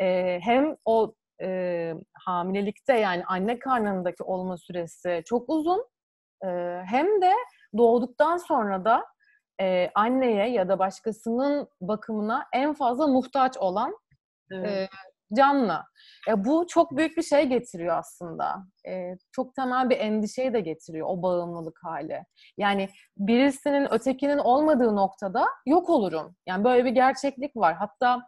[0.00, 5.86] e, hem o e, hamilelikte yani anne karnındaki olma süresi çok uzun
[6.44, 6.48] e,
[6.86, 7.32] hem de
[7.76, 9.04] doğduktan sonra da
[9.60, 13.96] e, anneye ya da başkasının bakımına en fazla muhtaç olan
[14.52, 14.90] Evet.
[14.92, 14.96] e,
[15.36, 15.82] canlı.
[16.28, 18.56] Ya bu çok büyük bir şey getiriyor aslında.
[18.88, 22.24] E, çok temel bir endişeyi de getiriyor o bağımlılık hali.
[22.58, 26.36] Yani birisinin ötekinin olmadığı noktada yok olurum.
[26.46, 27.74] Yani böyle bir gerçeklik var.
[27.74, 28.20] Hatta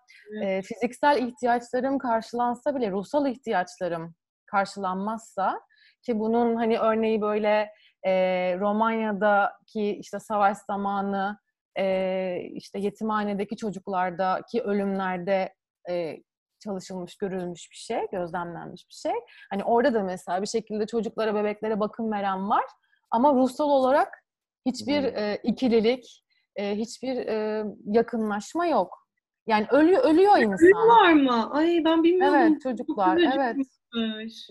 [0.42, 4.14] e, fiziksel ihtiyaçlarım karşılansa bile ruhsal ihtiyaçlarım
[4.46, 5.60] karşılanmazsa
[6.02, 7.68] ki bunun hani örneği böyle
[8.06, 8.12] e,
[8.58, 11.38] Romanya'daki işte savaş zamanı
[11.78, 15.54] e, işte yetimhanedeki çocuklardaki ölümlerde
[15.90, 16.16] e,
[16.60, 19.12] çalışılmış, görülmüş bir şey, gözlemlenmiş bir şey.
[19.50, 22.64] Hani orada da mesela bir şekilde çocuklara, bebeklere bakım veren var
[23.10, 24.24] ama ruhsal olarak
[24.66, 25.18] hiçbir Hmm.
[25.18, 26.24] e, ikililik,
[26.56, 29.08] e, hiçbir e, yakınlaşma yok.
[29.46, 30.66] Yani ölüyor, ölüyor insan.
[30.66, 31.50] Ölüyorlar mı?
[31.52, 32.38] Ay ben bilmiyordum.
[32.38, 33.56] Evet çocuklar, evet.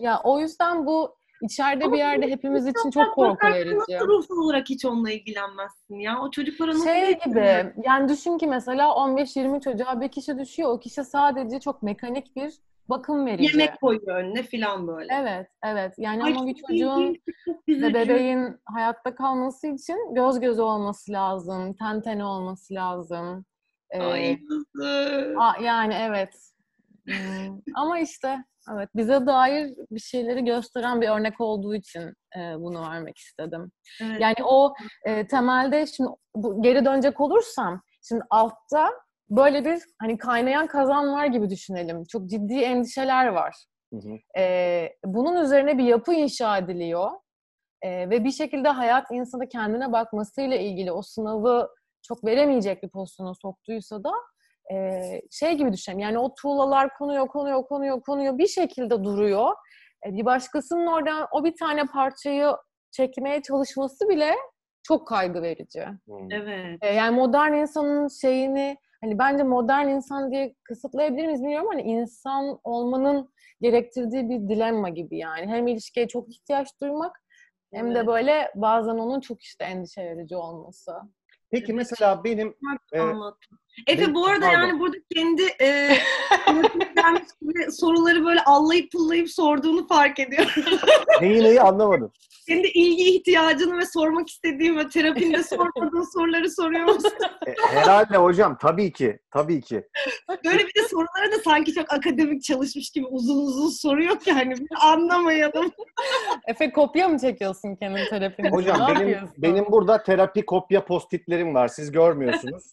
[0.00, 3.76] Ya o yüzden bu içeride Ama bir yerde hepimiz için çok korku verici.
[3.76, 6.20] Nasıl ruhsal olarak hiç onunla ilgilenmezsin ya?
[6.22, 10.70] O çocuklara nasıl Şey gibi, yani düşün ki mesela 15-20 çocuğa bir kişi düşüyor.
[10.70, 12.54] O kişi sadece çok mekanik bir
[12.88, 13.56] bakım verici.
[13.58, 15.14] Yemek koyuyor önüne falan böyle.
[15.14, 15.94] Evet, evet.
[15.98, 17.16] Yani Ay, ama bir çocuğun
[17.68, 23.44] ve bebeğin hayatta kalması için göz göze olması lazım, ten tene olması lazım.
[23.90, 24.38] Ee, Ay
[25.38, 26.34] a- yani evet.
[27.04, 28.44] Hmm, ama işte
[28.74, 33.72] evet bize dair bir şeyleri gösteren bir örnek olduğu için e, bunu vermek istedim.
[34.02, 34.20] Evet.
[34.20, 38.90] Yani o e, temelde şimdi bu, geri dönecek olursam şimdi altta
[39.30, 42.04] böyle bir hani kaynayan kazan var gibi düşünelim.
[42.04, 43.56] Çok ciddi endişeler var.
[43.92, 44.40] Hı hı.
[44.40, 47.10] Ee, bunun üzerine bir yapı inşa ediliyor.
[47.82, 51.68] Ee, ve bir şekilde hayat insanı kendine bakmasıyla ilgili o sınavı
[52.02, 54.12] çok veremeyecek bir pozisyona soktuysa da
[54.72, 56.00] e, şey gibi düşünelim.
[56.00, 58.38] Yani o tuğlalar konuyor, konuyor, konuyor, konuyor.
[58.38, 59.54] Bir şekilde duruyor.
[60.06, 62.52] E, bir başkasının oradan o bir tane parçayı
[62.90, 64.34] çekmeye çalışması bile
[64.82, 65.80] çok kaygı verici.
[65.80, 66.14] Hı.
[66.30, 66.78] Evet.
[66.82, 72.60] E, yani modern insanın şeyini hani bence modern insan diye kısıtlayabilir miyiz bilmiyorum hani insan
[72.64, 75.46] olmanın gerektirdiği bir dilemma gibi yani.
[75.46, 77.22] Hem ilişkiye çok ihtiyaç duymak
[77.72, 80.92] hem de böyle bazen onun çok işte endişe verici olması.
[81.50, 82.54] Peki mesela benim
[82.94, 82.98] e.
[83.86, 84.60] Efe bu arada pardon.
[84.60, 85.98] yani burada kendi e,
[87.70, 90.50] soruları böyle allayıp pullayıp sorduğunu fark ediyorum.
[91.20, 92.12] neyi neyi anlamadım.
[92.48, 97.12] kendi ilgi ihtiyacını ve sormak istediğin ve terapinde sormadığın soruları soruyor musun?
[97.46, 99.18] E, herhalde hocam tabii ki.
[99.30, 99.84] Tabii ki.
[100.44, 104.50] Böyle bir de sorulara da sanki çok akademik çalışmış gibi uzun uzun soruyor ki hani
[104.50, 105.70] bir anlamayalım.
[106.46, 108.50] Efe kopya mı çekiyorsun kendi terapinde?
[108.50, 111.68] Hocam benim benim burada terapi kopya postitlerim var.
[111.68, 112.64] Siz görmüyorsunuz.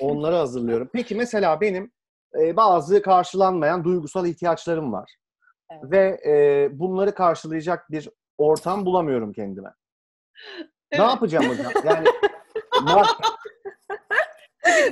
[0.00, 0.90] Onları hazırlıyorum.
[0.92, 1.92] Peki mesela benim
[2.40, 5.16] e, bazı karşılanmayan duygusal ihtiyaçlarım var.
[5.70, 5.82] Evet.
[5.84, 8.08] Ve e, bunları karşılayacak bir
[8.38, 9.68] ortam bulamıyorum kendime.
[10.92, 11.00] Ne Evet.
[11.10, 11.72] yapacağım hocam?
[11.84, 12.04] Yani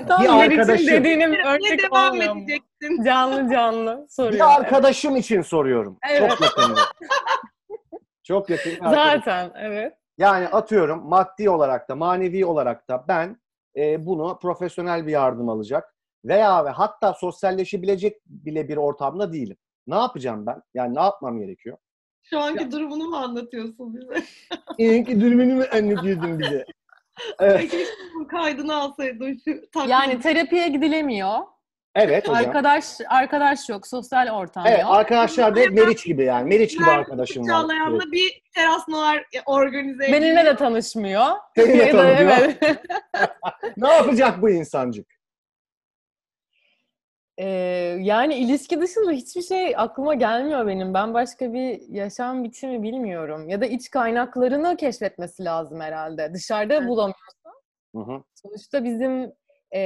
[0.09, 2.41] Tam bir arkadaşım- dediğinin Ne örnek devam olmuyor mu?
[2.43, 3.05] edecektin?
[3.05, 4.33] Canlı canlı soruyor.
[4.35, 5.99] bir arkadaşım için soruyorum.
[6.11, 6.31] Evet.
[6.31, 6.81] Çok yakında.
[8.23, 8.71] Çok yakın.
[8.91, 9.95] Zaten evet.
[10.19, 13.37] Yani atıyorum maddi olarak da manevi olarak da ben
[13.77, 19.57] e, bunu profesyonel bir yardım alacak veya ve hatta sosyalleşebilecek bile bir ortamda değilim.
[19.87, 20.63] Ne yapacağım ben?
[20.75, 21.77] Yani ne yapmam gerekiyor?
[22.23, 24.23] Şu anki durumunu mu anlatıyorsun bize?
[24.79, 26.65] İyi durumunu mu anlatıyordun bize?
[27.39, 29.91] Evet, Peki bu kaydını alsaydın şu takvim.
[29.91, 31.39] Yani terapiye gidilemiyor.
[31.95, 32.37] Evet hocam.
[32.45, 34.91] Arkadaş arkadaş yok, sosyal ortam Evet yok.
[34.95, 36.49] arkadaşlar da hep Meriç gibi yani.
[36.49, 37.49] Meriç gibi arkadaşım var.
[37.49, 40.21] Çağlayan'la bir teras noir organize ediyor.
[40.21, 41.27] Benimle de tanışmıyor.
[41.57, 42.37] Seninle tanımıyor.
[42.39, 42.59] evet.
[43.77, 45.21] Ne yapacak bu insancık?
[47.39, 47.47] Ee,
[48.01, 50.95] yani ilişki dışında hiçbir şey aklıma gelmiyor benim.
[50.95, 53.49] Ben başka bir yaşam biçimi bilmiyorum.
[53.49, 56.35] Ya da iç kaynaklarını keşfetmesi lazım herhalde.
[56.35, 56.89] Dışarıda Evet.
[56.89, 57.51] bulamıyorsa.
[57.95, 58.23] Hı hı.
[58.35, 59.33] Sonuçta bizim
[59.75, 59.81] e,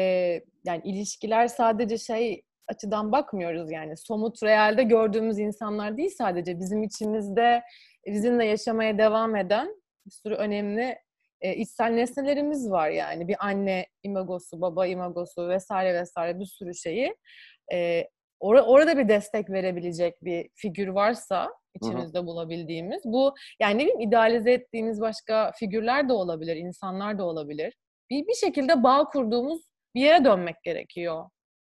[0.64, 3.96] yani ilişkiler sadece şey açıdan bakmıyoruz yani.
[3.96, 6.58] Somut realde gördüğümüz insanlar değil sadece.
[6.58, 7.62] Bizim içimizde
[8.06, 9.68] bizimle yaşamaya devam eden
[10.06, 10.98] bir sürü önemli
[11.40, 13.28] e, içsel nesnelerimiz var yani.
[13.28, 17.16] Bir anne imagosu, baba imagosu vesaire vesaire bir sürü şeyi
[17.72, 18.04] e,
[18.40, 23.02] or- orada bir destek verebilecek bir figür varsa içimizde bulabildiğimiz.
[23.04, 27.74] Bu yani ne bileyim idealize ettiğimiz başka figürler de olabilir, insanlar da olabilir.
[28.10, 31.24] Bir, bir şekilde bağ kurduğumuz bir yere dönmek gerekiyor.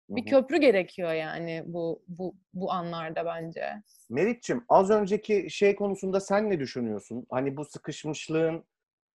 [0.09, 3.73] Bir köprü gerekiyor yani bu bu bu anlarda bence.
[4.09, 7.27] Meriç'ciğim az önceki şey konusunda sen ne düşünüyorsun?
[7.31, 8.65] Hani bu sıkışmışlığın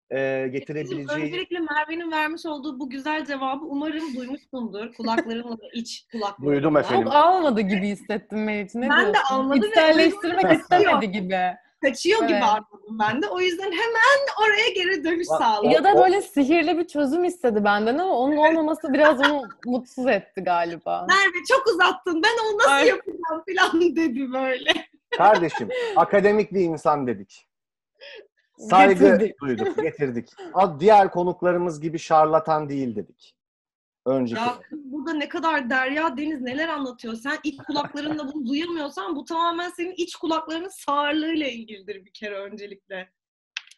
[0.09, 1.25] e, getirebileceği...
[1.25, 4.93] öncelikle Merve'nin vermiş olduğu bu güzel cevabı umarım duymuşsundur.
[4.93, 6.55] Kulaklarınla da iç kulaklarınla.
[6.55, 7.03] Duydum efendim.
[7.05, 8.75] Çok almadı gibi hissettim Meriç.
[8.75, 9.35] Ne Ben de diyorsun?
[9.35, 11.39] almadım ve İçselleştirmek istemedi gibi.
[11.89, 12.43] Kaçıyor gibi Evet.
[12.43, 13.27] anladım ben de.
[13.27, 15.69] O yüzden hemen oraya geri dönüş sağladım.
[15.69, 20.41] Ya da böyle sihirli bir çözüm istedi benden ama onun olmaması biraz onu mutsuz etti
[20.41, 21.05] galiba.
[21.09, 22.23] Merve çok uzattın.
[22.23, 22.87] Ben onu nasıl Ay.
[22.87, 24.71] yapacağım falan dedi böyle.
[25.17, 27.47] Kardeşim, akademik bir insan dedik.
[28.57, 29.41] Saygı Getirdik.
[29.41, 30.29] duyduk, getirdik.
[30.79, 33.35] Diğer konuklarımız gibi şarlatan değil dedik.
[34.05, 34.41] Önceki.
[34.41, 37.15] Ya burada ne kadar Derya Deniz neler anlatıyor.
[37.15, 43.09] Sen iç kulaklarınla bunu duyamıyorsan bu tamamen senin iç kulaklarının sağırlığıyla ilgilidir bir kere öncelikle.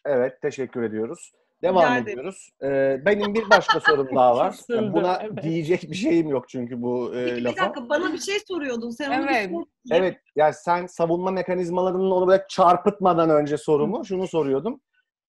[0.06, 1.32] Evet, teşekkür ediyoruz.
[1.62, 2.50] Devam Rica ediyoruz.
[2.62, 4.52] Ee, benim bir başka sorum daha var.
[4.52, 5.42] Kısıldı, Buna evet.
[5.42, 7.64] diyecek bir şeyim yok çünkü bu e, Peki bir lafa.
[7.64, 8.90] dakika bana bir şey soruyordun.
[8.90, 9.48] Sen onu Evet.
[9.48, 9.64] bir sor.
[9.90, 14.80] Evet, yani sen savunma mekanizmalarının onu böyle çarpıtmadan önce sorumu şunu soruyordum.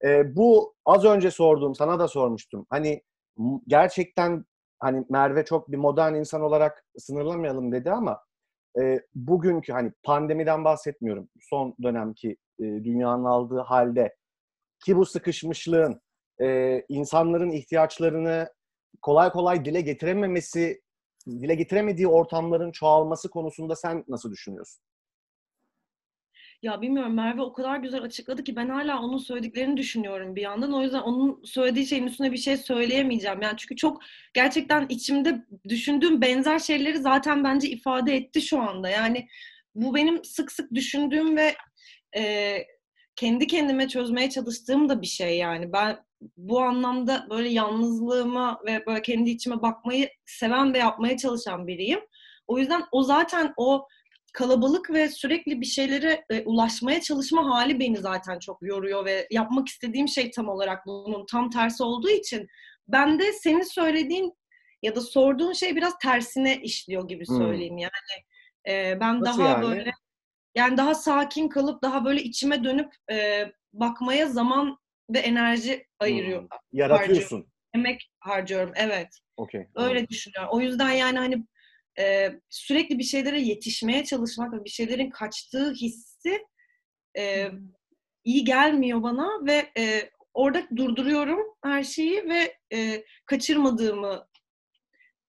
[0.06, 2.66] Ee, bu az önce sorduğum, sana da sormuştum.
[2.70, 3.02] Hani
[3.68, 4.46] gerçekten
[4.80, 8.24] hani Merve çok bir modern insan olarak sınırlamayalım dedi ama
[8.82, 11.30] e, bugünkü hani pandemiden bahsetmiyorum.
[11.42, 14.16] Son dönemki e, dünyanın aldığı halde
[14.86, 16.02] ki bu sıkışmışlığın
[16.42, 18.50] e, insanların ihtiyaçlarını
[19.02, 20.82] kolay kolay dile getirememesi,
[21.28, 24.84] dile getiremediği ortamların çoğalması konusunda sen nasıl düşünüyorsun?
[26.62, 30.74] Ya bilmiyorum Merve o kadar güzel açıkladı ki ben hala onun söylediklerini düşünüyorum bir yandan.
[30.74, 33.42] O yüzden onun söylediği şeyin üstüne bir şey söyleyemeyeceğim.
[33.42, 34.02] Yani çünkü çok
[34.34, 38.90] gerçekten içimde düşündüğüm benzer şeyleri zaten bence ifade etti şu anda.
[38.90, 39.28] Yani
[39.76, 41.56] bu benim sık sık düşündüğüm ve
[42.18, 42.58] e,
[43.16, 45.74] kendi kendime çözmeye çalıştığım da bir şey yani.
[45.74, 45.98] Ben
[46.38, 52.00] bu anlamda böyle yalnızlığıma ve böyle kendi içime bakmayı seven ve yapmaya çalışan biriyim.
[52.48, 53.88] O yüzden o zaten o
[54.34, 59.68] kalabalık ve sürekli bir şeylere e, ulaşmaya çalışma hali beni zaten çok yoruyor ve yapmak
[59.68, 62.48] istediğim şey tam olarak bunun tam tersi olduğu için
[62.88, 64.34] ben de senin söylediğin
[64.84, 67.38] ya da sorduğun şey biraz tersine işliyor gibi Hmm.
[67.38, 67.92] söyleyeyim yani.
[68.68, 69.64] E, ben Nasıl daha yani?
[69.64, 69.92] böyle
[70.56, 74.78] yani daha sakin kalıp daha böyle içime dönüp e, bakmaya zaman
[75.10, 76.42] ve enerji ayırıyor.
[76.42, 76.48] Hmm.
[76.72, 77.48] Yaratıyorsun.
[77.74, 79.08] Emek harcıyorum evet.
[79.38, 79.68] Okey.
[79.76, 80.50] Öyle düşünüyorum.
[80.54, 81.46] O yüzden yani hani
[82.00, 86.46] e, sürekli bir şeylere yetişmeye çalışmak ve bir şeylerin kaçtığı hissi
[87.18, 87.48] e,
[88.24, 94.28] iyi gelmiyor bana ve e, orada durduruyorum her şeyi ve e, kaçırmadığımı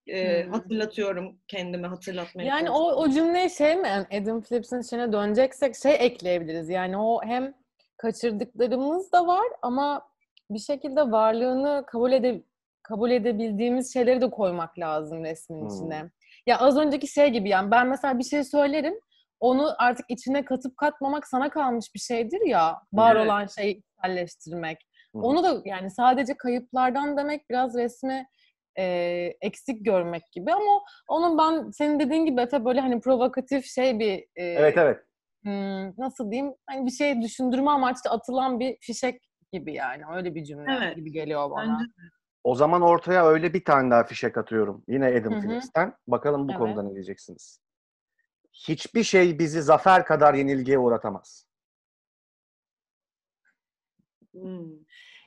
[0.06, 0.52] e, Hmm.
[0.52, 5.96] hatırlatıyorum kendime hatırlatmaya Yani o, o cümleyi şey mi, yani Adam Phillips'in şeyine döneceksek şey
[5.98, 6.68] ekleyebiliriz.
[6.68, 7.54] Yani o hem
[7.96, 10.08] kaçırdıklarımız da var ama
[10.50, 12.42] bir şekilde varlığını kabul ede
[12.82, 15.68] kabul edebildiğimiz şeyleri de koymak lazım resmin Hmm.
[15.68, 16.10] içine.
[16.46, 18.94] Ya az önceki şey gibi yani ben mesela bir şey söylerim
[19.40, 22.76] onu artık içine katıp katmamak sana kalmış bir şeydir ya.
[22.92, 23.26] Var Evet.
[23.26, 24.78] olan şeyi içselleştirmek.
[25.14, 25.18] Hı.
[25.18, 28.26] Onu da yani sadece kayıplardan demek biraz resmi
[28.78, 28.84] e,
[29.40, 34.18] eksik görmek gibi ama onun ben senin dediğin gibi Efe böyle hani provokatif şey bir
[34.36, 34.98] e, Evet evet.
[35.42, 39.22] hmm, nasıl diyeyim hani bir şey düşündürme amaçlı atılan bir fişek
[39.52, 40.96] gibi yani öyle bir cümle Evet.
[40.96, 41.78] gibi geliyor bana.
[41.78, 41.90] Bence
[42.44, 44.84] O zaman ortaya öyle bir tane daha fişek atıyorum.
[44.88, 45.40] Yine Adam Hı hı.
[45.42, 45.94] Phillips'ten.
[46.06, 46.58] Bakalım bu Evet.
[46.58, 47.60] konuda ne diyeceksiniz?
[48.52, 51.46] Hiçbir şey bizi zafer kadar yenilgiye uğratamaz.
[54.32, 54.70] hmm.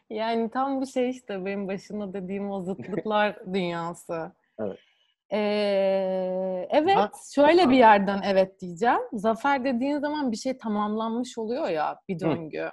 [0.10, 4.32] Yani tam bir şey işte benim başında dediğim o zıtlıklar dünyası.
[4.60, 4.80] Evet.
[5.32, 9.00] Ee, evet, Ben- şöyle bir yerden evet diyeceğim.
[9.14, 12.72] Zafer dediğin zaman bir şey tamamlanmış oluyor ya, bir döngü.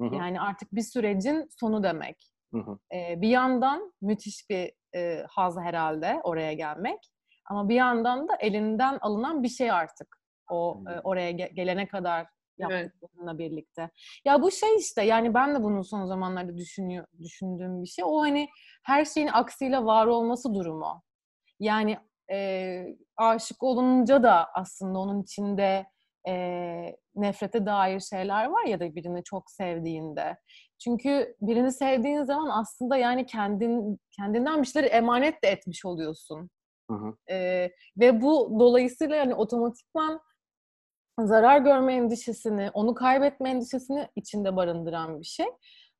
[0.00, 2.32] Hı hı, Yani artık bir sürecin sonu demek.
[2.52, 2.78] Hı hı.
[2.94, 6.98] Ee, bir yandan müthiş bir e, haz herhalde oraya gelmek.
[7.50, 10.18] Ama bir yandan da elinden alınan bir şey artık.
[10.50, 12.26] O e, oraya ge- gelene kadar
[12.60, 12.70] Evet.
[12.70, 13.90] yaptıklarınla birlikte.
[14.24, 18.04] Ya bu şey işte yani ben de bunun son zamanlarda düşünüyor, düşündüğüm bir şey.
[18.04, 18.48] O hani
[18.84, 21.02] her şeyin aksiyle var olması durumu.
[21.60, 21.98] Yani
[22.32, 25.86] e, aşık olunca da aslında onun içinde
[26.28, 26.34] e,
[27.14, 30.36] nefrete dair şeyler var ya da birini çok sevdiğinde.
[30.78, 36.50] Çünkü birini sevdiğin zaman aslında yani kendin kendinden bir şeyleri emanet de etmiş oluyorsun.
[36.90, 37.34] Hı hı.
[37.34, 40.20] E, ve bu dolayısıyla yani otomatikman
[41.20, 45.46] zarar görme endişesini, onu kaybetme endişesini içinde barındıran bir şey.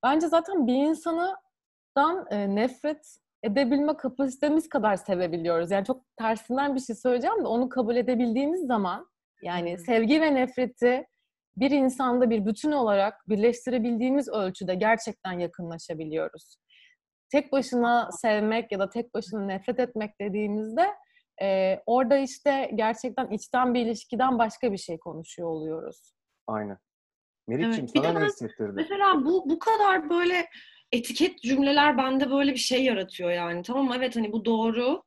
[0.02, 5.70] Bence zaten bir insanıdan e, nefret edebilme kapasitemiz kadar sevebiliyoruz.
[5.70, 9.06] Yani çok tersinden bir şey söyleyeceğim de onu kabul edebildiğimiz zaman
[9.42, 9.78] yani Hı.
[9.78, 11.06] sevgi ve nefreti
[11.60, 16.56] bir insanda bir bütün olarak birleştirebildiğimiz ölçüde gerçekten yakınlaşabiliyoruz.
[17.30, 20.86] Tek başına sevmek ya da tek başına nefret etmek dediğimizde
[21.42, 26.12] e, orada işte gerçekten içten bir ilişkiden başka bir şey konuşuyor oluyoruz.
[26.46, 26.78] Aynen.
[27.48, 28.72] Meriç'ciğim Evet, sana ne hissettirdi?
[28.74, 30.46] Mesela bu bu kadar böyle
[30.92, 33.62] etiket cümleler bende böyle bir şey yaratıyor yani.
[33.62, 35.02] Tamam evet hani bu doğru.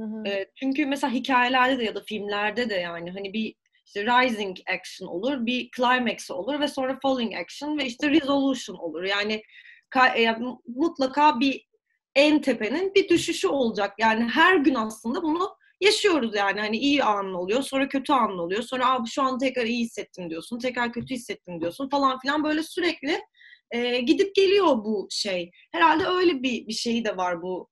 [0.00, 0.28] Hı hı.
[0.28, 3.54] E, çünkü mesela hikayelerde de ya da filmlerde de yani hani bir
[3.88, 9.02] işte rising action olur, bir climax olur ve sonra falling action ve işte resolution olur.
[9.02, 9.42] Yani
[10.16, 11.68] e, mutlaka bir
[12.14, 13.94] en tepenin bir düşüşü olacak.
[13.98, 16.60] Yani her gün aslında bunu yaşıyoruz yani.
[16.60, 18.62] Hani iyi anın oluyor, sonra kötü anın oluyor.
[18.62, 22.62] Sonra Aa, şu an tekrar iyi hissettim diyorsun, tekrar kötü hissettim diyorsun falan filan böyle
[22.62, 23.20] sürekli
[23.70, 25.50] e, gidip geliyor bu şey.
[25.72, 27.68] Herhalde öyle bir bir şeyi de var bu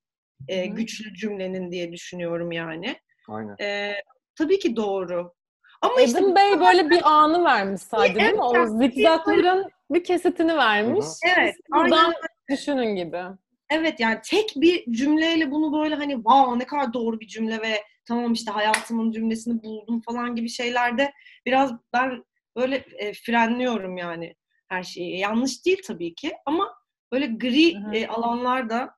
[0.48, 2.96] e, güçlü cümlenin diye düşünüyorum yani.
[3.28, 3.56] Aynen.
[3.60, 3.94] E,
[4.38, 5.35] tabii ki doğru.
[5.82, 8.42] Ama işte Edim Bey böyle bir anı vermiş sadece değil mi?
[8.42, 11.06] O zikzakların bir kesitini vermiş.
[11.36, 12.14] Evet, Buradan aynen
[12.50, 13.22] düşünün gibi.
[13.70, 17.82] Evet yani tek bir cümleyle bunu böyle hani wow ne kadar doğru bir cümle ve
[18.08, 21.12] tamam işte hayatımın cümlesini buldum falan gibi şeylerde
[21.46, 22.24] biraz ben
[22.56, 24.34] böyle e, frenliyorum yani
[24.68, 25.18] her şeyi.
[25.18, 26.74] Yanlış değil tabii ki ama
[27.12, 27.94] böyle gri Hı hı.
[27.94, 28.90] e, alanlar da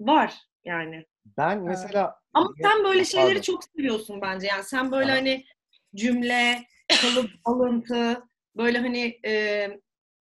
[0.00, 1.06] var yani.
[1.38, 3.42] Ben mesela Ama sen böyle şeyleri Pardon.
[3.42, 4.46] çok seviyorsun bence.
[4.46, 5.18] Yani sen böyle Aha.
[5.18, 5.44] hani
[5.94, 6.58] cümle,
[7.02, 8.22] kalıp, alıntı
[8.56, 9.66] böyle hani e,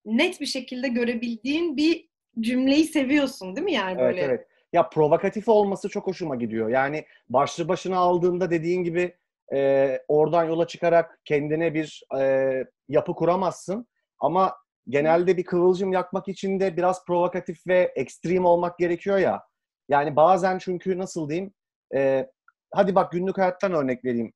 [0.05, 4.21] net bir şekilde görebildiğin bir cümleyi seviyorsun değil mi yani Evet böyle?
[4.21, 4.47] evet.
[4.73, 6.69] Ya provokatif olması çok hoşuma gidiyor.
[6.69, 9.15] Yani başlı başına aldığında dediğin gibi
[9.53, 12.53] e, oradan yola çıkarak kendine bir e,
[12.89, 13.87] yapı kuramazsın.
[14.19, 14.55] Ama
[14.89, 19.43] genelde bir kıvılcım yakmak için de biraz provokatif ve ekstrem olmak gerekiyor ya.
[19.89, 21.53] Yani bazen çünkü nasıl diyeyim?
[21.95, 22.29] e,
[22.71, 24.33] hadi bak günlük hayattan örnek vereyim.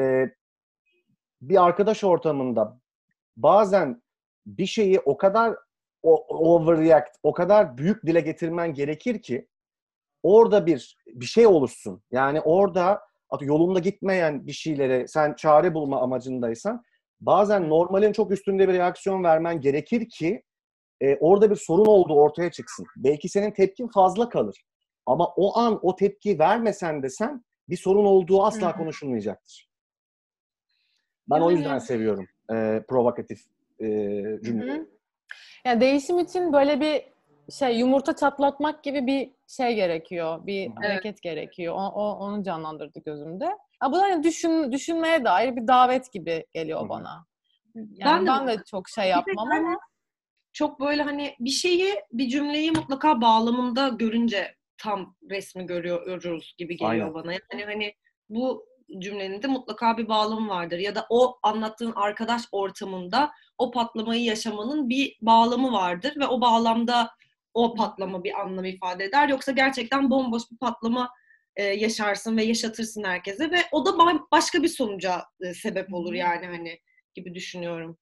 [0.00, 0.24] E,
[1.48, 2.80] bir arkadaş ortamında
[3.36, 4.02] bazen
[4.46, 5.56] bir şeyi o kadar
[6.02, 9.48] overreact, o kadar büyük dile getirmen gerekir ki
[10.22, 12.02] orada bir bir şey oluşsun.
[12.10, 13.00] Yani orada
[13.40, 16.82] yolunda gitmeyen bir şeylere sen çare bulma amacındaysan
[17.20, 20.42] bazen normalin çok üstünde bir reaksiyon vermen gerekir ki
[21.00, 22.86] e, orada bir sorun olduğu ortaya çıksın.
[22.96, 24.64] Belki senin tepkin fazla kalır.
[25.06, 29.73] Ama o an o tepki vermesen de sen bir sorun olduğu asla konuşulmayacaktır.
[31.30, 33.40] Ben o yüzden seviyorum e, provokatif
[33.80, 33.84] e,
[34.44, 34.78] cümleleri.
[34.80, 34.86] Hı.
[35.64, 37.02] Yani değişim için böyle bir
[37.52, 40.46] şey yumurta çatlatmak gibi bir şey gerekiyor.
[40.46, 40.72] Bir hı.
[40.76, 41.74] hareket gerekiyor.
[41.74, 43.44] O, o- onu canlandırdı gözümde.
[43.82, 47.26] Ya bu da hani düşün, düşünmeye dair bir davet gibi geliyor bana.
[47.74, 49.78] Yani Ben ben de- de, çok şey yapmam ama
[50.52, 56.92] çok böyle hani bir şeyi, bir cümleyi mutlaka bağlamında görünce tam resmi görüyoruz gibi geliyor
[56.92, 57.14] Aynen.
[57.14, 57.32] bana.
[57.32, 57.94] Yani hani
[58.28, 58.66] bu
[58.98, 60.78] cümlenin de mutlaka bir bağlamı vardır.
[60.78, 67.10] Ya da o anlattığın arkadaş ortamında o patlamayı yaşamanın bir bağlamı vardır ve o bağlamda
[67.54, 69.28] o patlama bir anlam ifade eder.
[69.28, 71.10] Yoksa gerçekten bomboş bir patlama
[71.56, 76.12] e, yaşarsın ve yaşatırsın herkese ve o da ba- başka bir sonuca e, sebep olur
[76.12, 76.80] yani hani
[77.14, 77.98] gibi düşünüyorum.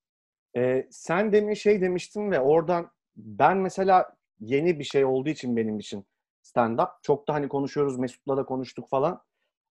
[0.56, 5.78] Ee, sen demin şey demiştin ve oradan ben mesela yeni bir şey olduğu için benim
[5.78, 6.06] için
[6.42, 6.90] stand-up.
[7.02, 9.22] Çok da hani konuşuyoruz, Mesut'la da konuştuk falan.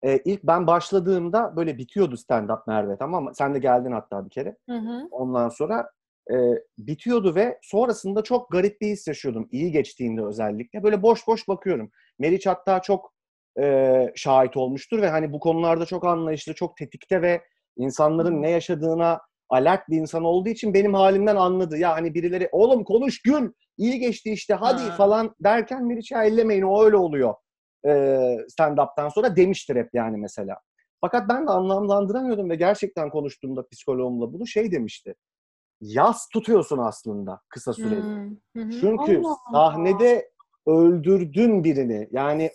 [0.04, 3.30] Ee, ilk ben başladığımda böyle bitiyordu stand-up Merve tamam mı?
[3.34, 4.56] Sen de geldin hatta bir kere.
[4.68, 5.08] hı hı.
[5.10, 5.90] Ondan sonra
[6.30, 6.36] e,
[6.78, 9.48] bitiyordu ve sonrasında çok garip bir his yaşıyordum.
[9.52, 10.82] İyi geçtiğinde özellikle.
[10.82, 11.90] Böyle boş boş bakıyorum.
[12.18, 13.12] Meriç hatta çok
[13.60, 17.42] e, şahit olmuştur ve hani bu konularda çok anlayışlı, çok tetikte ve
[17.76, 21.78] insanların ne yaşadığına alert bir insan olduğu için benim halimden anladı.
[21.78, 24.96] Ya hani birileri oğlum konuş gül, iyi geçti işte hadi Ha.
[24.96, 27.34] falan derken Meriç ya ellemeyin o öyle oluyor
[27.86, 27.90] e,
[28.48, 30.56] stand-up'tan sonra demiştir hep yani mesela.
[31.00, 35.14] Fakat ben de anlamlandıramıyordum ve gerçekten konuştuğumda psikoloğumla bunu şey demişti.
[35.80, 38.00] Yas tutuyorsun aslında kısa süreli.
[38.56, 38.70] Hı.
[38.70, 39.70] Çünkü Allah Allah.
[39.70, 40.30] sahnede
[40.66, 42.08] öldürdün birini.
[42.10, 42.50] Yani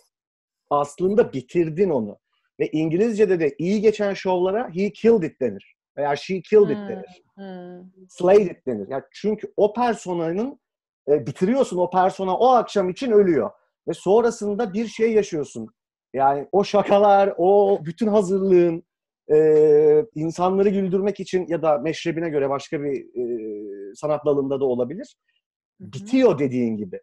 [0.69, 2.17] aslında bitirdin onu.
[2.59, 5.75] Ve İngilizce'de de iyi geçen şovlara he killed it denir.
[5.97, 6.87] Veya she killed it Hmm.
[6.87, 7.23] denir.
[7.37, 7.83] Hı.
[8.09, 8.87] Slayed it denir.
[8.89, 10.59] Yani çünkü o personanın
[11.07, 13.51] e, bitiriyorsun o persona o akşam için ölüyor.
[13.87, 15.67] Ve sonrasında bir şey yaşıyorsun.
[16.13, 18.83] Yani o şakalar, o bütün hazırlığın
[19.33, 25.15] e, insanları güldürmek için ya da meşrebine göre başka bir e, sanat dalında da olabilir.
[25.79, 27.01] Bitiyor dediğin gibi.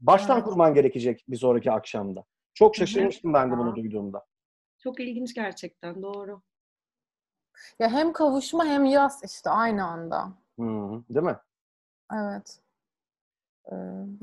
[0.00, 0.44] Baştan Evet.
[0.44, 2.24] kurman gerekecek bir sonraki akşamda.
[2.54, 4.24] Çok şaşırmıştım ben de bunu duyduğumda.
[4.78, 6.42] Çok ilginç gerçekten doğru.
[7.78, 10.32] Ya hem kavuşma hem yaz işte aynı anda.
[10.58, 10.64] Hı,
[11.10, 11.36] değil mi?
[12.12, 12.60] Evet.
[13.72, 13.74] Ee,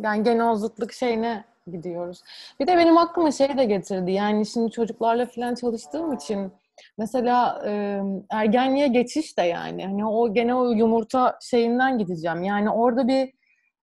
[0.04, 2.22] Yani gene o zıtlık şeyine gidiyoruz.
[2.60, 4.12] Bir de benim aklıma şey de getirdi.
[4.12, 6.52] Yani şimdi çocuklarla falan çalıştığım için
[6.98, 12.44] mesela e, ergenliğe geçiş de yani hani o gene o yumurta şeyinden gideceğim.
[12.44, 13.34] Yani orada bir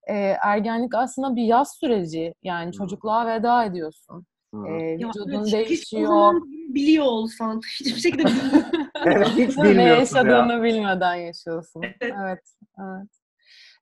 [0.07, 0.13] e,
[0.43, 2.33] ergenlik aslında bir yaz süreci.
[2.43, 4.25] Yani çocukluğa veda ediyorsun.
[4.53, 4.67] Hı.
[4.67, 6.07] E, Ya vücudun o değişiyor.
[6.07, 6.41] zaman
[6.75, 8.29] biliyor olsan hiçbir şekilde.
[9.07, 9.63] Evet, hiç mi?
[9.63, 9.95] Ne bilmiyorsun ya.
[9.95, 11.81] yaşadığını bilmeden yaşıyorsun.
[12.01, 12.39] Evet,
[12.79, 13.09] evet.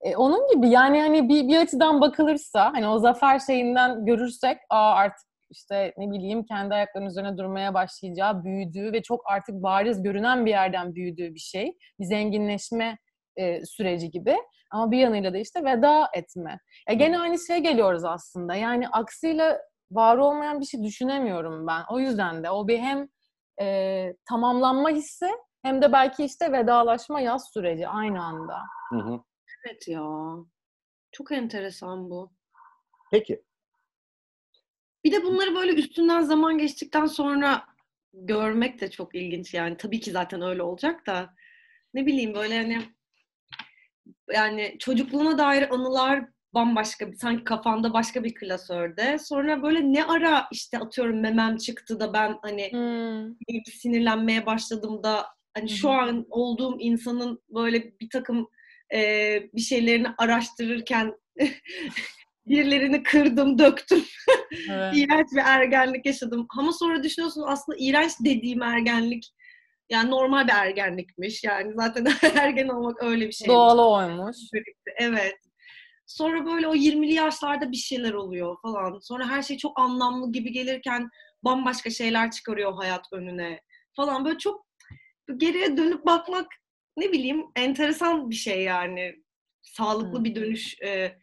[0.04, 4.94] E, onun gibi yani hani bir, bir açıdan bakılırsa hani o zafer şeyinden görürsek aa
[4.94, 10.46] artık işte ne bileyim kendi ayaklarının üzerine durmaya başlayacağı, büyüdüğü ve çok artık bariz görünen
[10.46, 11.78] bir yerden büyüdüğü bir şey.
[12.00, 12.98] Bir zenginleşme
[13.38, 14.38] e, süreci gibi.
[14.72, 16.60] Ama bir yanıyla da işte veda etme.
[16.90, 18.56] Ya gene aynı şeye geliyoruz aslında.
[18.56, 21.82] Yani aksiyle var olmayan bir şey düşünemiyorum ben.
[21.90, 23.08] O yüzden de o bir hem
[23.62, 25.30] e, tamamlanma hissi
[25.64, 28.58] hem de belki işte vedalaşma yaz süreci aynı anda.
[28.90, 29.20] Hı hı.
[29.66, 30.36] Evet ya.
[31.12, 32.32] Çok enteresan bu.
[33.12, 33.44] Peki.
[35.04, 37.66] Bir de bunları böyle üstünden zaman geçtikten sonra
[38.14, 39.78] görmek de çok ilginç yani.
[39.78, 41.34] Tabii ki zaten öyle olacak da
[41.94, 42.82] ne bileyim böyle hani
[44.34, 49.18] yani çocukluğuna dair anılar bambaşka bir sanki kafanda başka bir klasörde.
[49.20, 53.36] Sonra böyle ne ara işte atıyorum memem çıktı da ben hani Hmm.
[53.66, 55.98] sinirlenmeye başladım da hani şu Hı hı.
[55.98, 58.50] an olduğum insanın böyle bir takım
[58.94, 59.00] e,
[59.54, 61.14] bir şeylerini araştırırken
[62.48, 64.04] birilerini kırdım, döktüm.
[64.70, 64.94] Evet.
[64.98, 66.48] İğrenç bir ergenlik yaşadım.
[66.58, 69.34] Ama sonra düşünüyorsun aslında iğrenç dediğim ergenlik
[69.90, 71.44] yani normal bir ergenlikmiş.
[71.44, 73.48] Yani zaten ergen olmak öyle bir şey.
[73.48, 74.38] Doğalı oymuş.
[74.98, 75.38] Evet.
[76.06, 79.00] Sonra böyle o 20'li yaşlarda bir şeyler oluyor falan.
[79.00, 81.10] Sonra her şey çok anlamlı gibi gelirken
[81.44, 83.62] bambaşka şeyler çıkarıyor hayat önüne
[83.96, 84.26] falan.
[84.26, 84.66] Böyle çok
[85.38, 86.48] geriye dönüp bakmak
[86.98, 89.24] ne bileyim enteresan bir şey yani.
[89.62, 90.24] Sağlıklı Hı.
[90.24, 91.18] bir dönüş e,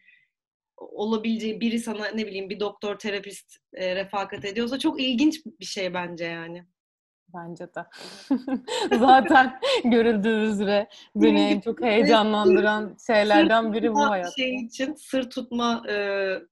[0.77, 5.93] olabileceği biri sana ne bileyim bir doktor terapist e, refakat ediyorsa çok ilginç bir şey
[5.93, 6.65] bence yani.
[7.33, 7.85] Bence de.
[8.99, 14.35] Zaten görüldüğü üzere beni en çok heyecanlandıran şeylerden biri bu Tutma hayat.
[14.35, 15.95] Şey için sır tutma, e,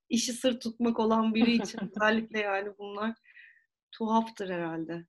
[0.09, 3.13] işi sır tutmak olan biri için özellikle yani bunlar
[3.91, 5.05] tuhaftır herhalde.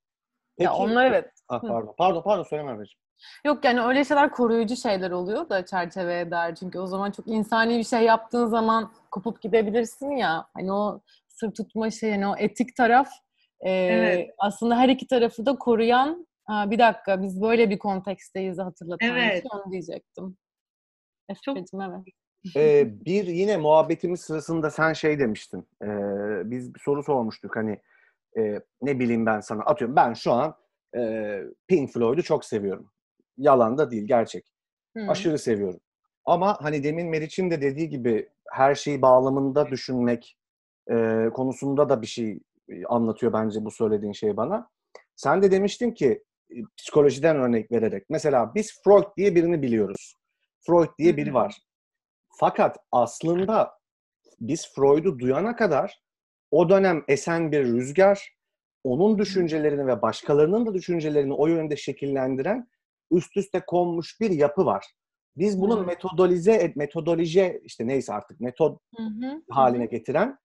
[0.58, 0.64] Peki.
[0.64, 1.30] Ya onlar evet.
[1.48, 1.94] Ah, pardon.
[1.98, 3.00] Pardon, pardon söyle Merveciğim.
[3.45, 6.55] Yok yani öyle şeyler koruyucu şeyler oluyor da çerçeve eder.
[6.55, 10.47] Çünkü o zaman çok insani bir şey yaptığın zaman kopup gidebilirsin ya.
[10.55, 13.09] Hani o sır tutma şey, hani o etik taraf
[13.61, 14.31] e, Evet.
[14.39, 19.33] aslında her iki tarafı da koruyan ha, bir dakika biz böyle bir konteksteyiz hatırlatan Evet.
[19.33, 20.37] şey onu diyecektim.
[21.45, 22.01] Çok- Efe'cim evet.
[22.57, 25.68] Ee, bir yine muhabbetimiz sırasında sen şey demiştin.
[25.83, 25.87] Ee,
[26.51, 27.81] biz bir soru sormuştuk hani
[28.39, 29.97] e, ne bileyim ben sana atıyorum.
[29.97, 30.55] Ben şu an
[30.97, 32.91] e, Pink Floyd'u çok seviyorum.
[33.41, 34.45] Yalan da değil gerçek.
[34.97, 35.07] Hı.
[35.09, 35.80] Aşırı seviyorum.
[36.24, 40.36] Ama hani demin Meriç'in de dediği gibi her şeyi bağlamında düşünmek
[40.91, 44.70] e, konusunda da bir şey e, anlatıyor bence bu söylediğin şey bana.
[45.16, 48.11] Sen de demiştin ki e, psikolojiden örnek vererek.
[48.11, 50.16] Mesela biz Freud diye birini biliyoruz.
[50.66, 51.57] Freud diye biri var.
[52.28, 53.80] Fakat aslında
[54.41, 56.03] biz Freud'u duyana kadar
[56.51, 58.36] o dönem esen bir rüzgar,
[58.84, 62.68] onun düşüncelerini ve başkalarının da düşüncelerini o yönde şekillendiren
[63.11, 64.86] üst üste konmuş bir yapı var.
[65.36, 65.84] Biz bunu Hı.
[65.86, 69.42] metodolize, et- metodoloji işte neyse artık metod Hı hı.
[69.50, 70.38] haline getiren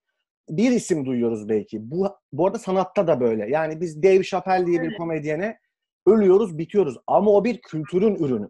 [0.49, 1.91] bir isim duyuyoruz belki.
[1.91, 3.49] Bu, bu arada sanatta da böyle.
[3.49, 4.97] Yani biz Dave Chappelle diye bir Evet.
[4.97, 5.59] komedyene
[6.05, 6.97] ölüyoruz, bitiyoruz.
[7.07, 8.49] Ama o bir kültürün ürünü.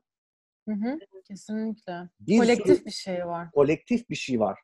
[0.69, 0.99] Hı hı.
[1.27, 2.09] Kesinlikle.
[2.19, 3.47] Bir sürü- Kolektif bir şey var.
[3.53, 4.59] kolektif bir şey var.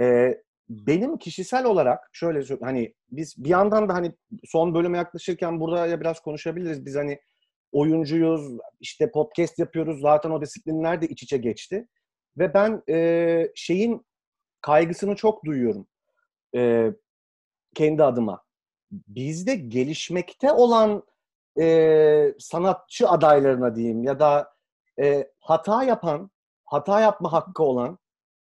[0.00, 4.12] Ee, benim kişisel olarak şöyle hani biz bir yandan da hani
[4.44, 6.86] son bölüme yaklaşırken burada ya biraz konuşabiliriz.
[6.86, 7.20] Biz hani
[7.74, 10.00] oyuncuyuz, işte podcast yapıyoruz.
[10.00, 11.88] Zaten o disiplinler de iç içe geçti.
[12.38, 14.06] Ve ben e, şeyin
[14.60, 15.86] kaygısını çok duyuyorum.
[16.56, 16.90] E,
[17.74, 18.42] kendi adıma.
[18.90, 21.02] Bizde gelişmekte olan
[21.60, 24.54] e, sanatçı adaylarına diyeyim ya da
[25.02, 26.30] e, hata yapan,
[26.64, 27.98] hata yapma hakkı olan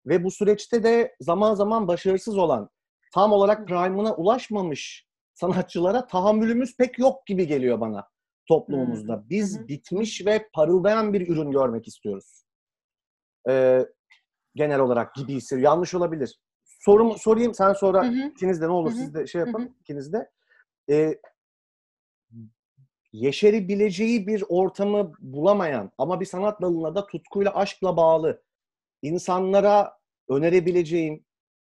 [0.06, 2.70] ve bu süreçte de zaman zaman başarısız olan,
[3.14, 8.08] tam olarak prime'ına ulaşmamış sanatçılara tahammülümüz pek yok gibi geliyor bana
[8.48, 9.24] toplumumuzda.
[9.30, 9.68] Biz Hı hı.
[9.68, 12.44] bitmiş ve parıldayan bir ürün görmek istiyoruz.
[13.48, 13.86] Ee,
[14.54, 15.64] genel olarak gibi hissediyorum.
[15.64, 16.40] Yanlış olabilir.
[16.64, 18.28] Sorum, sorayım sen sonra Hı hı.
[18.28, 18.98] ikiniz de ne olur Hı hı.
[18.98, 19.68] siz de şey yapın hı.
[19.80, 20.30] ikiniz de.
[20.90, 21.14] e,
[23.12, 28.42] yeşerebileceği bir ortamı bulamayan ama bir sanat dalına da tutkuyla, aşkla bağlı
[29.02, 29.92] insanlara
[30.28, 31.24] önerebileceğim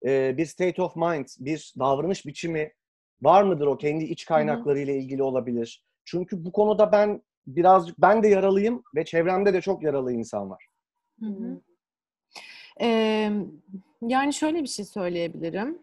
[0.05, 2.73] e, bir state of mind, bir davranış biçimi
[3.21, 5.83] var mıdır o kendi iç kaynaklarıyla ilgili olabilir.
[6.05, 10.67] Çünkü bu konuda ben birazcık ben de yaralıyım ve çevremde de çok yaralı insan var.
[11.19, 11.61] Hı hı.
[12.81, 13.31] Ee,
[14.01, 15.79] yani şöyle bir şey söyleyebilirim.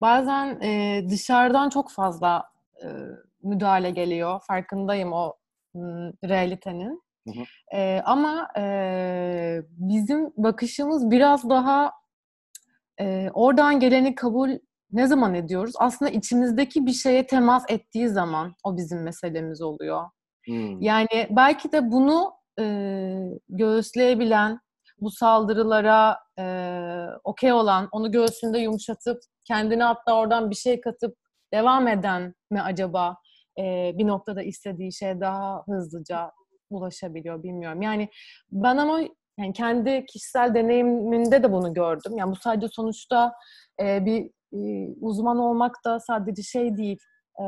[0.00, 2.48] Bazen e, dışarıdan çok fazla
[2.82, 2.86] e,
[3.42, 4.40] müdahale geliyor.
[4.46, 5.34] Farkındayım o
[5.74, 7.02] m, realitenin.
[7.28, 7.76] Hı hı.
[7.76, 11.92] E, ama e, bizim bakışımız biraz daha
[13.00, 14.50] e, oradan geleni kabul
[14.94, 15.74] ne zaman ediyoruz?
[15.78, 20.04] Aslında içimizdeki bir şeye temas ettiği zaman o bizim meselemiz oluyor.
[20.46, 20.80] Hmm.
[20.82, 22.64] Yani belki de bunu e,
[23.48, 24.60] göğüsleyebilen,
[25.00, 26.44] bu saldırılara e,
[27.24, 31.16] okey olan, onu göğsünde yumuşatıp kendine hatta oradan bir şey katıp
[31.54, 33.16] devam eden mi acaba
[33.58, 36.30] e, bir noktada istediği şeye daha hızlıca
[36.70, 37.82] ulaşabiliyor bilmiyorum.
[37.82, 38.08] Yani
[38.52, 39.00] ben ama
[39.38, 42.12] yani kendi kişisel deneyimimde de bunu gördüm.
[42.16, 43.32] Yani bu sadece sonuçta
[43.80, 46.98] e, bir e, uzman olmak da sadece şey değil.
[47.40, 47.44] E,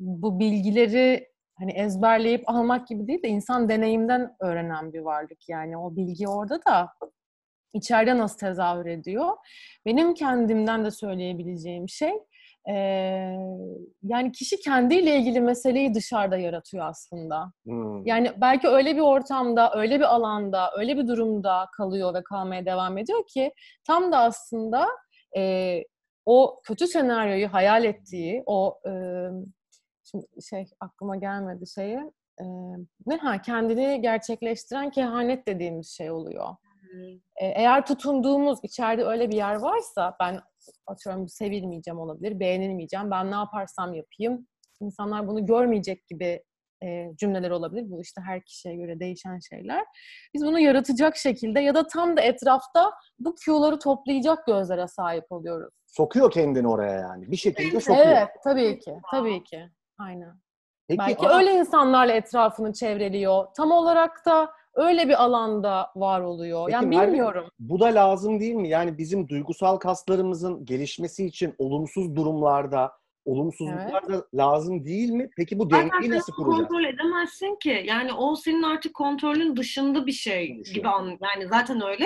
[0.00, 1.28] bu bilgileri
[1.58, 5.48] hani ezberleyip almak gibi değil de insan deneyimden öğrenen bir varlık.
[5.48, 6.88] Yani o bilgi orada da
[7.72, 9.36] içeride nasıl tezahür ediyor.
[9.86, 12.12] Benim kendimden de söyleyebileceğim şey
[12.68, 12.74] e,
[14.02, 17.52] yani kişi kendiyle ilgili meseleyi dışarıda yaratıyor aslında.
[17.64, 18.06] Hmm.
[18.06, 22.98] Yani belki öyle bir ortamda, öyle bir alanda, öyle bir durumda kalıyor ve kalmaya devam
[22.98, 23.52] ediyor ki
[23.86, 24.88] tam da aslında
[25.36, 25.82] e,
[26.26, 28.92] o kötü senaryoyu hayal ettiği, o e,
[30.04, 31.98] şimdi şey aklıma gelmedi şeyi,
[32.40, 32.44] e,
[33.06, 36.48] ne ha kendini gerçekleştiren kehanet dediğimiz şey oluyor.
[37.40, 40.40] E, eğer tutunduğumuz içeride öyle bir yer varsa ben
[40.86, 44.46] atıyorum sevilmeyeceğim olabilir, beğenilmeyeceğim, ben ne yaparsam yapayım,
[44.80, 46.42] insanlar bunu görmeyecek gibi
[46.84, 47.90] e, cümleler olabilir.
[47.90, 49.84] Bu işte her kişiye göre değişen şeyler.
[50.34, 55.74] Biz bunu yaratacak şekilde ya da tam da etrafta bu Q'ları toplayacak gözlere sahip oluyoruz.
[55.96, 57.30] Sokuyor kendini oraya yani.
[57.30, 58.06] Bir şekilde sokuyor.
[58.06, 58.94] Evet, tabii ki.
[59.10, 59.68] Tabii ki.
[59.98, 60.34] Aynen.
[60.88, 63.46] Peki, Belki ama- öyle insanlarla etrafını çevreliyor.
[63.56, 66.66] Tam olarak da öyle bir alanda var oluyor.
[66.66, 67.48] Peki yani Merve, bilmiyorum.
[67.58, 68.68] Bu da lazım değil mi?
[68.68, 72.92] Yani bizim duygusal kaslarımızın gelişmesi için olumsuz durumlarda,
[73.24, 75.30] olumsuzluklarda lazım değil mi?
[75.36, 76.58] Peki bu dengeyi nasıl kuracağız?
[76.58, 77.82] kontrol edemezsin ki.
[77.86, 82.04] Yani o senin artık kontrolün dışında bir şey gibi an yani zaten öyle.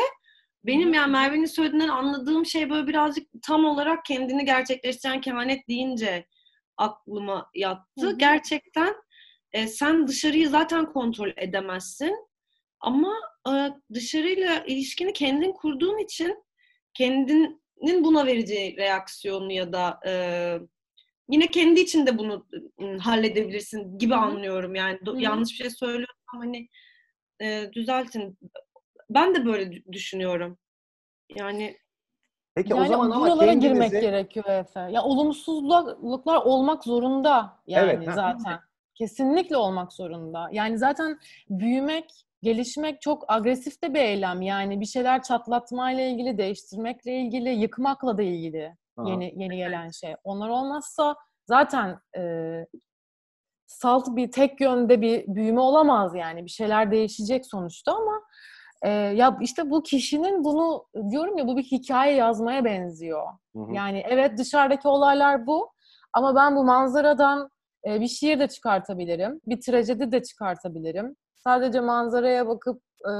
[0.65, 6.27] Benim yani Merve'nin söylediğinden anladığım şey böyle birazcık tam olarak kendini gerçekleştiren kehanet deyince
[6.77, 8.07] aklıma yattı.
[8.07, 8.19] Hı hı.
[8.19, 8.95] Gerçekten
[9.53, 12.17] e, sen dışarıyı zaten kontrol edemezsin.
[12.81, 13.15] Ama
[13.49, 13.53] e,
[13.95, 16.45] dışarıyla ilişkini kendin kurduğun için
[16.95, 20.13] kendinin buna vereceği reaksiyonu ya da e,
[21.31, 22.47] yine kendi içinde bunu
[23.01, 24.21] halledebilirsin gibi Hı hı.
[24.21, 24.75] anlıyorum.
[24.75, 26.69] Yani do- yanlış bir şey söylüyorsam hani
[27.43, 28.39] e, düzeltin.
[29.11, 30.59] Ben de böyle dü- düşünüyorum.
[31.37, 31.77] Yani
[32.55, 34.81] Peki yani o zaman ama buralara girmek kendinizi gerekiyor Efe.
[34.81, 38.13] Ya olumsuzluklar olmak zorunda yani Evet, ha.
[38.13, 38.61] zaten.
[38.95, 40.49] Kesinlikle olmak zorunda.
[40.53, 41.19] Yani zaten
[41.51, 44.43] büyümek, gelişmek çok agresif de bir eylem.
[44.43, 49.09] Yani bir şeyler çatlatmayla ilgili, değiştirmekle ilgili, yıkmakla da ilgili Aha.
[49.09, 50.15] yeni yeni gelen şey.
[50.25, 52.23] Onlar olmazsa zaten e,
[53.67, 56.45] salt bir tek yönde bir büyüme olamaz yani.
[56.45, 58.23] Bir şeyler değişecek sonuçta ama
[58.83, 63.27] e, ya işte bu kişinin bunu diyorum ya bu bir hikaye yazmaya benziyor.
[63.57, 63.73] Hı hı.
[63.73, 65.73] Yani evet dışarıdaki olaylar bu
[66.13, 67.51] ama ben bu manzaradan
[67.87, 69.41] e, bir şiir de çıkartabilirim.
[69.47, 71.17] Bir trajedi de çıkartabilirim.
[71.35, 73.13] Sadece manzaraya bakıp e,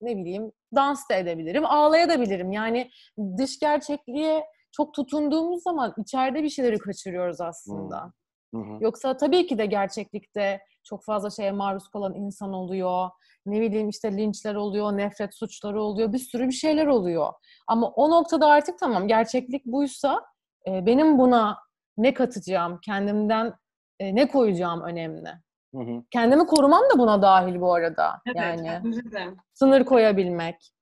[0.00, 1.66] ne bileyim dans da edebilirim.
[1.66, 2.52] Ağlayabilirim.
[2.52, 2.90] Yani
[3.38, 8.12] dış gerçekliğe çok tutunduğumuz zaman içeride bir şeyleri kaçırıyoruz aslında.
[8.54, 8.78] Hı hı.
[8.80, 13.10] Yoksa tabii ki de gerçeklikte çok fazla şeye maruz kalan insan oluyor.
[13.46, 17.32] Ne bileyim işte linçler oluyor, nefret suçları oluyor, bir sürü bir şeyler oluyor.
[17.66, 20.24] Ama o noktada artık tamam gerçeklik buysa
[20.66, 21.58] e, benim buna
[21.96, 23.54] ne katacağım, kendimden
[24.00, 25.28] e, ne koyacağım önemli.
[25.74, 26.02] Hı hı.
[26.10, 28.20] Kendimi korumam da buna dahil bu arada.
[28.26, 29.34] evet yani de.
[29.54, 30.72] sınır koyabilmek.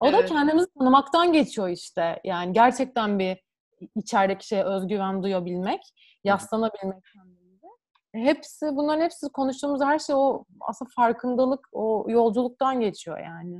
[0.00, 0.28] O da Evet.
[0.28, 2.20] kendimizi tanımaktan geçiyor işte.
[2.24, 3.38] Yani gerçekten bir
[3.96, 5.80] içerideki şeye özgüven duyabilmek,
[6.24, 7.39] yaslanabilmek kendimize.
[8.14, 13.58] Hepsi, bunların hepsi konuştuğumuz her şey o aslında farkındalık, o yolculuktan geçiyor yani.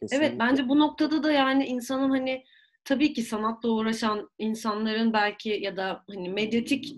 [0.00, 0.26] Kesinlikle.
[0.26, 2.44] Evet bence bu noktada da yani insanın hani
[2.84, 6.96] tabii ki sanatla uğraşan insanların belki ya da hani medyatik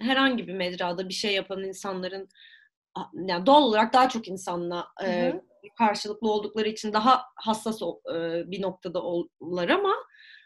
[0.00, 2.28] herhangi bir mecrada bir şey yapan insanların
[3.14, 5.42] yani doğal olarak daha çok insanla e, Hı hı.
[5.78, 9.92] karşılıklı oldukları için daha hassas o- e, bir noktada olurlar ama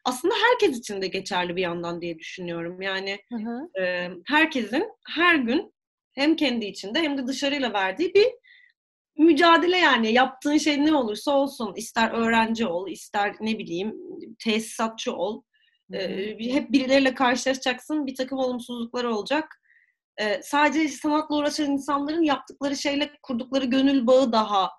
[0.06, 2.82] aslında herkes için de geçerli bir yandan diye düşünüyorum.
[2.82, 3.82] Yani Hı hı.
[3.82, 5.72] e, herkesin her gün
[6.14, 8.26] hem kendi içinde hem de dışarıyla verdiği bir
[9.18, 13.94] mücadele yani yaptığın şey ne olursa olsun ister öğrenci ol ister ne bileyim
[14.44, 15.42] tesisatçı ol
[15.90, 16.02] Hı hı.
[16.02, 19.60] e, hep birileriyle karşılaşacaksın bir takım olumsuzluklar olacak
[20.18, 24.70] e, sadece sanatla uğraşan insanların yaptıkları şeyle kurdukları gönül bağı daha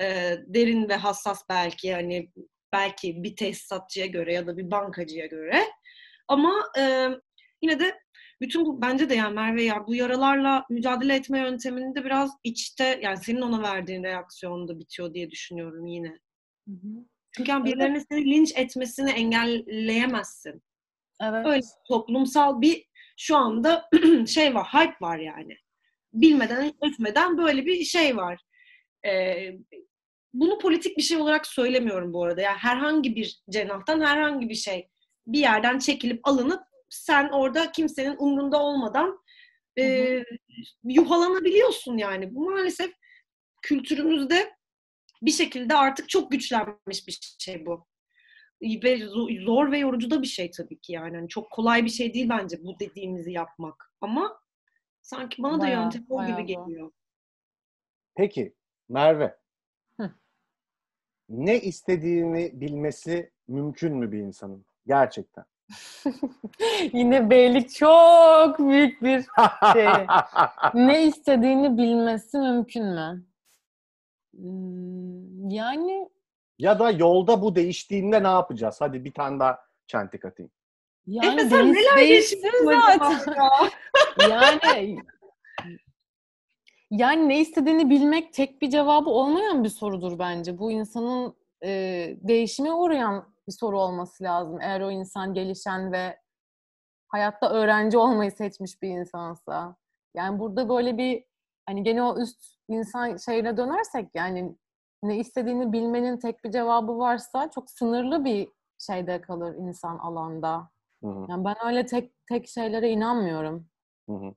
[0.00, 2.30] e, derin ve hassas belki yani
[2.74, 5.64] belki bir tesisatçıya göre ya da bir bankacıya göre
[6.28, 7.08] ama e,
[7.62, 8.00] yine de
[8.40, 13.16] bütün bu bence de yani Merve ya bu yaralarla mücadele etme yönteminde biraz içte yani
[13.16, 16.18] senin ona verdiğin reaksiyonda bitiyor diye düşünüyorum yine.
[16.68, 17.04] Hı hı.
[17.36, 20.62] Çünkü yani birilerinin seni linç etmesini engelleyemezsin.
[21.22, 21.46] Evet.
[21.46, 22.84] Öyle toplumsal bir
[23.16, 23.88] şu anda
[24.26, 25.56] şey var, hype var yani.
[26.12, 28.40] Bilmeden etmeden böyle bir şey var.
[29.06, 29.50] Ee,
[30.34, 32.40] bunu politik bir şey olarak söylemiyorum bu arada.
[32.40, 34.88] Yani herhangi bir cenahtan herhangi bir şey
[35.26, 39.18] bir yerden çekilip alınıp sen orada kimsenin umrunda olmadan
[39.78, 40.18] e,
[40.84, 42.34] yuhalanabiliyorsun yani.
[42.34, 42.92] Bu maalesef
[43.62, 44.54] kültürümüzde
[45.22, 47.86] bir şekilde artık çok güçlenmiş bir şey bu.
[48.62, 51.16] Ve zo- zor ve yorucu da bir şey tabii ki yani.
[51.16, 53.92] Hani çok kolay bir şey değil bence bu dediğimizi yapmak.
[54.00, 54.40] Ama
[55.02, 56.90] sanki bana da Bayağı, yöntem o gibi geliyor.
[58.16, 58.54] Peki
[58.88, 59.43] Merve.
[61.28, 64.66] Ne istediğini bilmesi mümkün mü bir insanın?
[64.86, 65.44] Gerçekten.
[66.92, 69.24] Yine beylik çok büyük bir
[69.72, 69.86] şey.
[70.74, 73.24] ne istediğini bilmesi mümkün mü?
[74.36, 76.08] Hmm, Yani
[76.58, 78.76] ya da yolda bu değiştiğinde ne yapacağız?
[78.80, 80.50] Hadi bir tane daha çentik atayım.
[81.06, 83.34] yani Efe sen neler değişsin zaten.
[84.30, 84.96] Yani
[86.98, 90.58] yani ne istediğini bilmek tek bir cevabı olmayan bir sorudur bence.
[90.58, 91.68] Bu insanın e,
[92.22, 94.58] değişime uğrayan bir soru olması lazım.
[94.60, 96.18] Eğer o insan gelişen ve
[97.08, 99.76] hayatta öğrenci olmayı seçmiş bir insansa.
[100.16, 101.24] Yani burada böyle bir
[101.66, 104.56] hani gene o üst insan şeyine dönersek yani
[105.02, 110.70] ne istediğini bilmenin tek bir cevabı varsa çok sınırlı bir şeyde kalır insan alanda.
[111.04, 113.66] Hı hı, Yani ben öyle tek tek şeylere inanmıyorum.
[114.08, 114.34] hı hı.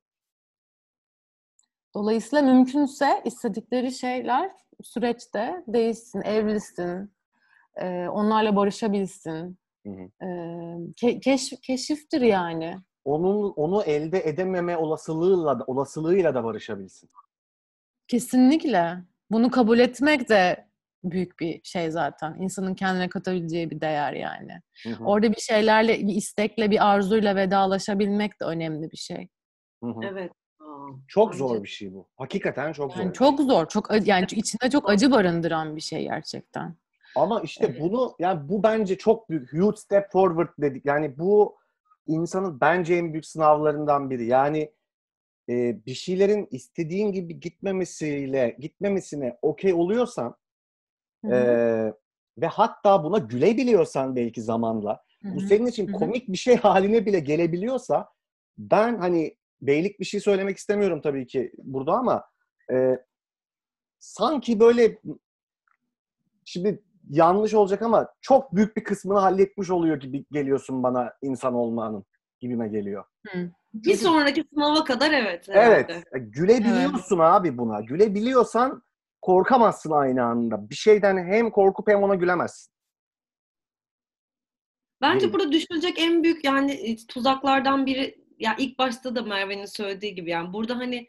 [1.98, 4.52] Dolayısıyla mümkünse istedikleri şeyler
[4.84, 7.12] süreçte değişsin, evrilsin,
[7.76, 9.58] e, onlarla barışabilsin.
[9.86, 10.02] Hı hı.
[10.22, 10.28] E,
[10.92, 12.76] ke- keş- keşiftir yani.
[13.06, 17.10] Onun onu elde edememe olasılığıyla da, olasılığıyla da barışabilsin.
[18.08, 18.98] Kesinlikle.
[19.32, 20.68] Bunu kabul etmek de
[21.04, 22.38] büyük bir şey zaten.
[22.40, 24.62] İnsanın kendine katabileceği bir değer yani.
[24.84, 29.28] Hı hı, Orada bir şeylerle, bir istekle, bir arzuyla vedalaşabilmek de önemli bir şey.
[29.84, 30.00] hı hı.
[30.04, 30.32] Evet.
[31.08, 32.08] Çok bence zor bir şey bu.
[32.16, 33.00] Hakikaten çok zor.
[33.00, 33.48] Yani çok şey.
[33.48, 36.76] zor, çok yani içinde çok acı barındıran bir şey gerçekten.
[37.16, 37.82] Ama işte Evet.
[37.82, 40.86] bunu yani bu bence çok büyük huge step forward dedik.
[40.86, 41.58] Yani bu
[42.08, 44.26] insanın bence en büyük sınavlarından biri.
[44.26, 44.72] Yani
[45.50, 50.36] e, bir şeylerin istediğin gibi gitmemesiyle gitmemesine okey oluyorsan
[51.26, 51.94] Hı hı, e,
[52.38, 57.20] ve hatta buna gülebiliyorsan belki zamanla hı bu senin için komik bir şey haline bile
[57.20, 58.10] gelebiliyorsa
[58.58, 62.24] ben hani beylik bir şey söylemek istemiyorum tabii ki burada ama
[62.72, 62.98] e,
[64.00, 65.00] sanki böyle
[66.46, 72.06] şimdi yanlış olacak ama çok büyük bir kısmını halletmiş oluyor gibi geliyorsun bana insan olmanın
[72.40, 73.06] gibime geliyor.
[73.28, 73.52] Hı.
[73.74, 75.46] Bir sonraki sınava kadar evet.
[75.50, 75.90] Evet.
[75.90, 76.04] herhalde.
[76.16, 77.82] e, Gülebiliyorsun abi buna.
[77.82, 78.84] Gülebiliyorsan
[79.22, 80.70] korkamazsın aynı anda.
[80.70, 82.74] Bir şeyden hem korkup hem ona gülemezsin.
[85.02, 85.34] Bence Değil.
[85.34, 90.30] burada düşülecek en büyük yani e, tuzaklardan biri ya ilk başta da Merve'nin söylediği gibi
[90.30, 91.08] yani burada hani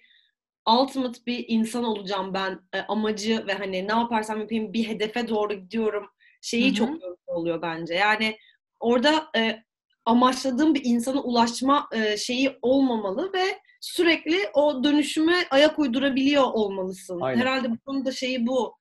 [0.68, 5.55] ultimate bir insan olacağım ben e, amacı ve hani ne yaparsam yapayım bir hedefe doğru
[5.55, 6.07] gidiyorum
[6.41, 6.74] şeyi Hı hı.
[6.74, 7.95] çok yorucu oluyor bence.
[7.95, 8.39] Yani
[8.81, 9.62] orada e,
[10.05, 17.20] amaçladığım bir insana ulaşma e, şeyi olmamalı ve sürekli o dönüşüme ayak uydurabiliyor olmalısın.
[17.20, 17.41] Aynen.
[17.41, 18.79] Herhalde bunun da şeyi bu.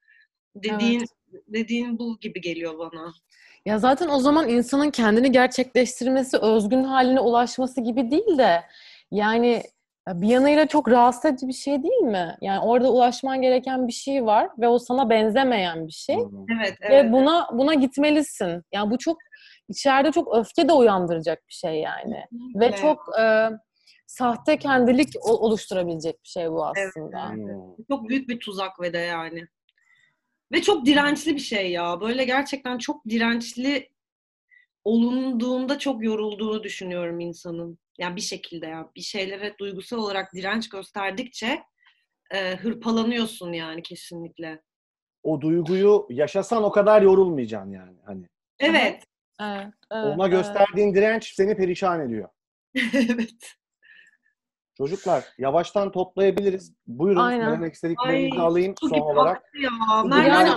[0.55, 1.05] Dediğin
[1.47, 3.13] dediğin bu gibi geliyor bana.
[3.67, 8.63] Ya zaten o zaman insanın kendini gerçekleştirmesi, özgün haline ulaşması gibi değil de
[9.11, 9.63] yani
[10.07, 12.37] bir yanıyla çok rahatsız edici bir şey değil mi?
[12.41, 16.29] Yani orada ulaşman gereken bir şey var ve o sana benzemeyen bir şey Hı.
[16.59, 17.11] Evet, ve evet.
[17.11, 18.63] buna buna gitmelisin.
[18.73, 19.17] Yani bu çok
[19.69, 22.25] içeride çok öfke de uyandıracak bir şey yani.
[22.55, 22.77] Ve Evet.
[22.77, 23.49] çok e,
[24.07, 27.31] sahte kendilik oluşturabilecek bir şey bu Evet, aslında.
[27.37, 27.87] evet.
[27.89, 29.47] Çok büyük bir tuzak ve de yani.
[30.51, 32.01] Ve çok dirençli bir şey ya.
[32.01, 33.89] Böyle gerçekten çok dirençli
[34.83, 37.79] olunduğunda çok yorulduğunu düşünüyorum insanın.
[37.97, 38.89] Yani bir şekilde ya.
[38.95, 41.63] Bir şeylere duygusal olarak direnç gösterdikçe
[42.31, 44.61] e, hırpalanıyorsun yani kesinlikle.
[45.23, 47.97] O duyguyu yaşasan o kadar yorulmayacaksın yani.
[48.05, 48.25] Hani
[48.59, 49.03] Evet.
[49.41, 50.37] Evet, evet, Ona evet.
[50.37, 52.29] gösterdiğin direnç seni perişan ediyor.
[52.93, 53.55] evet.
[54.77, 56.73] Çocuklar yavaştan toplayabiliriz.
[56.87, 57.45] Buyurun Aynen.
[57.45, 59.43] söylemek istediklerinizi Ay, alayım son olarak.
[60.03, 60.49] Yani-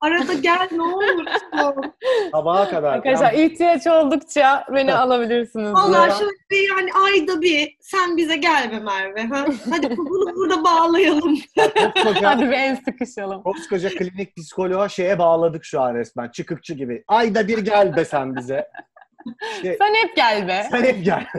[0.00, 1.92] arada gel ne olursun.
[2.32, 2.92] Sabaha kadar.
[2.92, 5.72] Arkadaşlar Ben- ihtiyaç oldukça beni alabilirsiniz.
[5.72, 6.10] Buraya.
[6.10, 9.22] şöyle bir yani ayda bir sen bize gel be Merve.
[9.22, 9.44] Ha?
[9.70, 11.34] Hadi bunu burada bağlayalım.
[12.04, 13.42] koskoca, Hadi bir el sıkışalım.
[13.42, 16.28] koskoca klinik psikoloğa şeye bağladık şu an resmen.
[16.28, 17.04] Çıkıkçı gibi.
[17.08, 18.68] Ayda bir gel be sen bize.
[19.54, 20.66] İşte Sen hep gel be.
[20.70, 21.26] sen hep gel.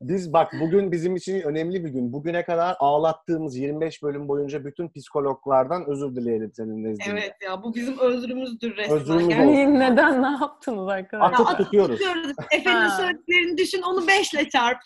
[0.00, 2.12] Biz bak bugün bizim için önemli bir gün.
[2.12, 7.10] Bugüne kadar ağlattığımız 25 bölüm boyunca bütün psikologlardan özür dileyelim senin nezdinde.
[7.10, 8.96] Evet ya bu bizim özrümüzdür resmen.
[8.98, 9.48] Özrümüz Gerçekten.
[9.48, 9.58] olsun.
[9.60, 11.32] Yani neden ne yaptınız arkadaşlar?
[11.32, 11.98] Atıp Ya, tutuyoruz.
[11.98, 12.32] tutuyoruz.
[12.50, 12.90] Efe'nin Ha.
[12.90, 14.78] söylediklerini düşün onu beşle çarp.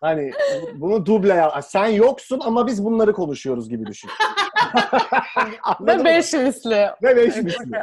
[0.00, 0.30] Hani
[0.74, 1.64] bunu duble yap.
[1.64, 4.10] Sen yoksun ama biz bunları konuşuyoruz gibi düşün.
[5.80, 6.88] Ve beş misli.
[7.02, 7.78] Ve beş misli.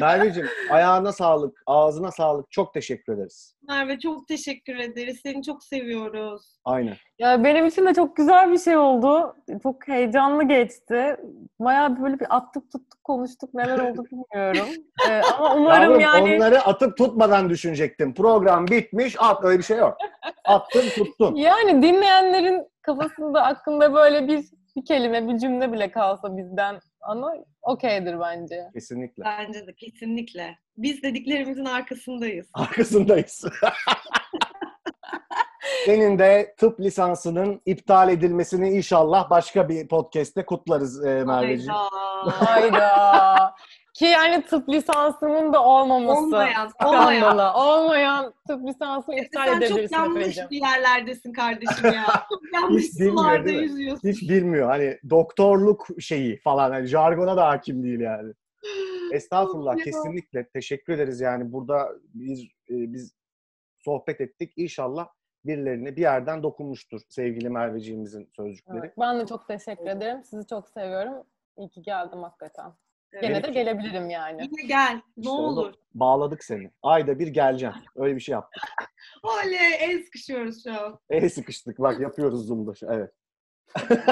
[0.00, 2.50] Merveciğim ayağına sağlık, ağzına sağlık.
[2.50, 3.56] Çok teşekkür ederiz.
[3.68, 5.20] Merve çok teşekkür ederiz.
[5.22, 6.42] Seni çok seviyoruz.
[6.64, 6.96] Aynen.
[7.18, 9.36] Ya benim için de çok güzel bir şey oldu.
[9.62, 11.16] Çok heyecanlı geçti.
[11.60, 14.68] Bayağı böyle bir attık tuttuk konuştuk neler oldu bilmiyorum.
[15.08, 18.14] Ee, ama umarım Yavrum, yani onları atıp tutmadan düşünecektim.
[18.14, 19.96] Program bitmiş, at öyle bir şey yok.
[20.44, 21.34] Attın tuttun.
[21.34, 24.44] yani dinleyenlerin kafasında aklında böyle bir
[24.76, 28.68] bir kelime, bir cümle bile kalsa bizden ana okeydir bence.
[28.74, 29.24] Kesinlikle.
[29.24, 30.58] Bence de kesinlikle.
[30.76, 32.50] Biz dediklerimizin arkasındayız.
[32.54, 33.44] Arkasındayız.
[35.84, 41.72] Senin de tıp lisansının iptal edilmesini inşallah başka bir podcast'te kutlarız e, Merveciğim.
[41.72, 42.50] Hayda.
[42.50, 43.54] Hayda.
[44.02, 46.22] Ki yani tıp lisansımın da olmaması.
[46.22, 47.54] Olmayan, olmayan.
[47.54, 52.06] Olmayan tıp lisansımı iptal Sen edebilirsin çok yanlış bir yerlerdesin kardeşim ya.
[52.30, 53.56] Çok yanlış Hiç bilmiyor, sularda mi?
[53.56, 54.08] yüzüyorsun.
[54.08, 54.68] Hiç bilmiyor.
[54.68, 56.70] Hani doktorluk şeyi falan.
[56.70, 58.32] Hani jargona da hakim değil yani.
[59.12, 59.76] Estağfurullah.
[59.76, 60.48] Kesinlikle.
[60.48, 61.52] Teşekkür ederiz yani.
[61.52, 63.14] Burada biz, e, biz
[63.84, 64.52] sohbet ettik.
[64.56, 65.08] İnşallah
[65.44, 68.78] birilerine bir yerden dokunmuştur sevgili Merveciğimizin sözcükleri.
[68.78, 70.24] Evet, Ben de çok teşekkür ederim.
[70.24, 71.24] Sizi çok seviyorum.
[71.56, 72.72] İyi ki geldim hakikaten.
[73.12, 73.22] Evet.
[73.22, 74.42] Gene de gelebilirim yani.
[74.42, 74.94] Yine gel.
[74.94, 75.74] Ne İşte olur.
[75.94, 76.70] Bağladık seni.
[76.82, 77.74] Ayda bir geleceğim.
[77.96, 78.62] Öyle bir şey yaptık.
[79.22, 80.98] Oley el sıkışıyoruz şu an.
[81.10, 81.78] El sıkıştık.
[81.78, 82.72] Bak yapıyoruz Zoom'da.
[82.94, 83.12] Evet.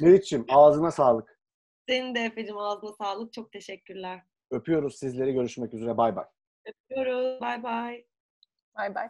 [0.00, 1.38] Meriç'ciğim ağzına sağlık.
[1.88, 3.32] Senin de Efe'cim ağzına sağlık.
[3.32, 4.22] Çok teşekkürler.
[4.50, 5.32] Öpüyoruz sizleri.
[5.32, 5.96] Görüşmek üzere.
[5.96, 6.24] Bay bay.
[6.66, 7.40] Öpüyoruz.
[7.40, 8.04] Bay bay.
[8.76, 9.08] Bay bay.